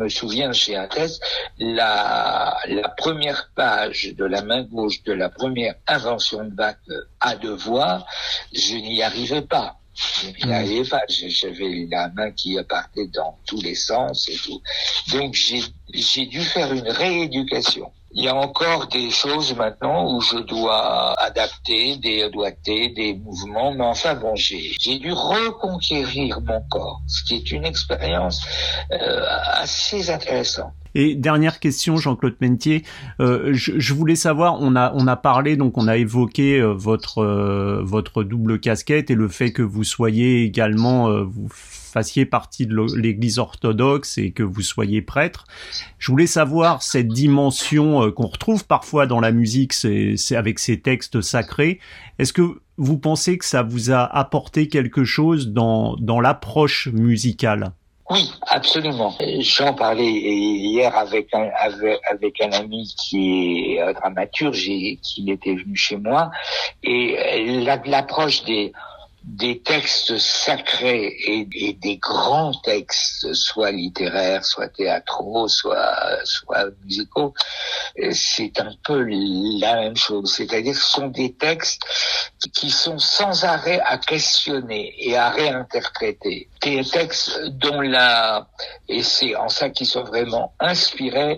Je 0.00 0.04
me 0.04 0.08
souviens 0.08 0.52
chez 0.54 0.82
test, 0.88 1.22
la, 1.58 2.58
la 2.66 2.88
première 2.88 3.50
page 3.54 4.14
de 4.16 4.24
la 4.24 4.40
main 4.40 4.62
gauche 4.62 5.02
de 5.02 5.12
la 5.12 5.28
première 5.28 5.74
invention 5.86 6.42
de 6.42 6.48
Bach 6.48 6.76
à 7.20 7.36
deux 7.36 7.54
voix, 7.54 8.06
je 8.50 8.76
n'y 8.76 9.02
arrivais 9.02 9.42
pas. 9.42 9.76
Je 9.94 10.28
n'y 10.28 10.50
hmm. 10.50 10.52
arrivais 10.52 10.88
pas. 10.88 11.02
J'avais 11.08 11.86
la 11.90 12.08
main 12.08 12.30
qui 12.30 12.56
partait 12.66 13.08
dans 13.08 13.38
tous 13.46 13.60
les 13.60 13.74
sens 13.74 14.26
et 14.30 14.36
tout. 14.36 14.62
Donc 15.12 15.34
j'ai 15.34 16.26
dû 16.26 16.40
faire 16.40 16.72
une 16.72 16.88
rééducation. 16.88 17.92
Il 18.12 18.24
y 18.24 18.28
a 18.28 18.34
encore 18.34 18.88
des 18.88 19.10
choses 19.10 19.54
maintenant 19.54 20.12
où 20.12 20.20
je 20.20 20.38
dois 20.38 21.14
adapter 21.20 21.96
des 21.96 22.28
doigtés, 22.30 22.88
des 22.88 23.14
mouvements, 23.14 23.72
mais 23.72 23.84
enfin 23.84 24.14
bon, 24.14 24.34
j'ai 24.34 24.98
dû 24.98 25.12
reconquérir 25.12 26.40
mon 26.40 26.60
corps, 26.68 27.02
ce 27.06 27.22
qui 27.22 27.36
est 27.36 27.52
une 27.52 27.64
expérience 27.64 28.42
euh, 28.92 29.24
assez 29.60 30.10
intéressante. 30.10 30.72
Et 30.94 31.14
dernière 31.14 31.60
question, 31.60 31.96
Jean-Claude 31.96 32.34
Mentier, 32.40 32.84
euh, 33.20 33.50
je, 33.52 33.78
je, 33.78 33.94
voulais 33.94 34.16
savoir, 34.16 34.58
on 34.60 34.74
a 34.74 34.92
on 34.94 35.06
a 35.06 35.16
parlé 35.16 35.56
donc 35.56 35.78
on 35.78 35.86
a 35.86 35.96
évoqué 35.96 36.58
euh, 36.60 36.72
votre 36.72 37.18
euh, 37.18 37.80
votre 37.84 38.24
double 38.24 38.58
casquette 38.58 39.10
et 39.10 39.14
le 39.14 39.28
fait 39.28 39.52
que 39.52 39.62
vous 39.62 39.84
soyez 39.84 40.42
également 40.42 41.08
euh, 41.08 41.22
vous 41.22 41.48
fassiez 41.90 42.26
partie 42.26 42.66
de 42.66 42.76
l'Église 42.96 43.38
orthodoxe 43.38 44.18
et 44.18 44.30
que 44.30 44.42
vous 44.42 44.62
soyez 44.62 45.02
prêtre. 45.02 45.44
Je 45.98 46.10
voulais 46.10 46.26
savoir 46.26 46.82
cette 46.82 47.08
dimension 47.08 48.02
euh, 48.02 48.10
qu'on 48.10 48.26
retrouve 48.26 48.66
parfois 48.66 49.06
dans 49.06 49.20
la 49.20 49.32
musique, 49.32 49.72
c'est 49.72 50.16
avec 50.36 50.58
ces 50.58 50.80
textes 50.80 51.20
sacrés. 51.20 51.80
Est-ce 52.18 52.32
que 52.32 52.60
vous 52.76 52.98
pensez 52.98 53.38
que 53.38 53.44
ça 53.44 53.62
vous 53.62 53.90
a 53.90 54.04
apporté 54.04 54.68
quelque 54.68 55.04
chose 55.04 55.48
dans, 55.48 55.96
dans 55.96 56.20
l'approche 56.20 56.88
musicale? 56.88 57.72
Oui, 58.10 58.32
absolument. 58.48 59.14
J'en 59.38 59.72
parlais 59.72 60.10
hier 60.10 60.96
avec 60.96 61.32
un, 61.32 61.48
avec, 61.60 62.00
avec 62.10 62.42
un 62.42 62.50
ami 62.50 62.92
qui 62.98 63.76
est 63.76 63.94
dramaturge 63.94 64.68
et 64.68 64.98
qui 65.00 65.30
était 65.30 65.54
venu 65.54 65.76
chez 65.76 65.96
moi. 65.96 66.32
Et 66.82 67.62
l'approche 67.62 68.42
des, 68.44 68.72
des 69.22 69.60
textes 69.60 70.16
sacrés 70.18 71.14
et, 71.26 71.74
des 71.74 71.96
grands 71.98 72.54
textes, 72.62 73.32
soit 73.34 73.70
littéraires, 73.70 74.44
soit 74.44 74.68
théâtraux, 74.68 75.46
soit, 75.48 76.24
soit 76.24 76.66
musicaux, 76.84 77.34
c'est 78.12 78.58
un 78.60 78.72
peu 78.82 79.04
la 79.04 79.74
même 79.76 79.96
chose. 79.96 80.32
C'est-à-dire 80.34 80.74
ce 80.74 80.90
sont 80.90 81.08
des 81.08 81.34
textes 81.34 81.82
qui 82.54 82.70
sont 82.70 82.98
sans 82.98 83.44
arrêt 83.44 83.80
à 83.84 83.98
questionner 83.98 84.94
et 84.98 85.16
à 85.16 85.30
réinterpréter. 85.30 86.48
Des 86.62 86.82
textes 86.84 87.40
dont 87.50 87.80
la, 87.80 88.48
et 88.88 89.02
c'est 89.02 89.36
en 89.36 89.48
ça 89.48 89.68
qu'ils 89.68 89.86
sont 89.86 90.04
vraiment 90.04 90.54
inspirés, 90.60 91.36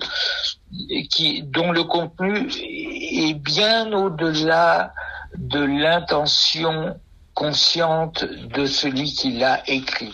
qui, 1.10 1.42
dont 1.42 1.72
le 1.72 1.84
contenu 1.84 2.48
est 2.48 3.34
bien 3.34 3.92
au-delà 3.92 4.94
de 5.36 5.62
l'intention 5.62 6.96
consciente 7.34 8.24
de 8.24 8.66
celui 8.66 9.12
qui 9.12 9.32
l'a 9.32 9.62
écrit. 9.66 10.12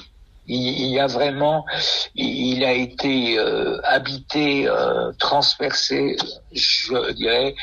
Il, 0.51 0.87
y 0.87 0.99
a 0.99 1.07
vraiment, 1.07 1.67
il 2.15 2.65
a 2.65 2.73
été 2.73 3.39
euh, 3.39 3.79
habité, 3.85 4.67
euh, 4.67 5.13
transpercé, 5.19 6.17
je 6.53 7.13
dirais, 7.13 7.55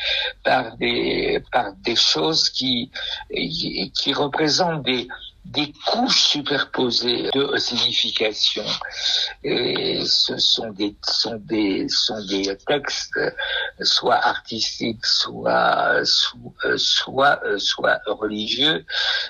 par 0.44 0.76
des 0.76 1.42
par 1.50 1.72
des 1.82 1.96
choses 1.96 2.48
qui 2.48 2.92
qui 3.28 4.12
représentent 4.12 4.84
des 4.84 5.08
des 5.52 5.72
couches 5.86 6.22
superposées 6.22 7.30
de 7.32 7.56
signification. 7.56 8.64
Et 9.44 10.04
ce 10.04 10.38
sont 10.38 10.70
des, 10.70 10.94
sont 11.02 11.36
des, 11.36 11.88
sont 11.88 12.24
des 12.26 12.56
textes 12.66 13.20
soit 13.82 14.16
artistiques, 14.16 15.04
soit, 15.06 16.04
soit, 16.76 17.40
soit, 17.58 18.00
religieux, 18.06 18.84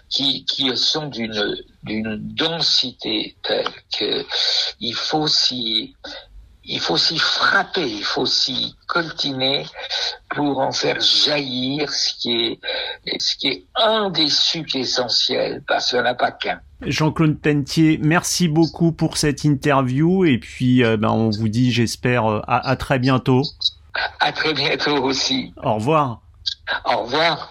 qui, 0.08 0.44
qui 0.44 0.74
sont 0.76 1.06
d'une, 1.08 1.56
d'une 1.82 2.16
densité 2.34 3.36
telle 3.42 3.68
que 3.98 4.24
il 4.80 4.94
faut 4.94 5.28
s'y, 5.28 5.94
il 6.66 6.80
faut 6.80 6.96
s'y 6.96 7.18
frapper, 7.18 7.88
il 7.88 8.04
faut 8.04 8.26
s'y 8.26 8.74
coltiner 8.86 9.66
pour 10.34 10.58
en 10.58 10.72
faire 10.72 11.00
jaillir 11.00 11.90
ce 11.90 12.14
qui 12.14 12.58
est, 13.04 13.20
ce 13.20 13.36
qui 13.36 13.48
est 13.48 13.64
un 13.76 14.10
des 14.10 14.28
sucs 14.28 14.74
essentiels, 14.74 15.62
parce 15.66 15.90
qu'il 15.90 15.98
n'y 15.98 16.04
en 16.06 16.10
a 16.10 16.14
pas 16.14 16.32
qu'un. 16.32 16.60
Jean-Claude 16.82 17.38
Pentier, 17.40 17.98
merci 18.02 18.48
beaucoup 18.48 18.92
pour 18.92 19.16
cette 19.16 19.44
interview 19.44 20.24
et 20.24 20.38
puis 20.38 20.84
euh, 20.84 20.96
ben, 20.96 21.10
on 21.10 21.30
vous 21.30 21.48
dit, 21.48 21.72
j'espère, 21.72 22.26
euh, 22.26 22.40
à, 22.46 22.68
à 22.68 22.76
très 22.76 22.98
bientôt. 22.98 23.42
À 24.20 24.32
très 24.32 24.52
bientôt 24.52 25.02
aussi. 25.02 25.54
Au 25.62 25.74
revoir. 25.74 26.20
Au 26.84 27.02
revoir. 27.02 27.50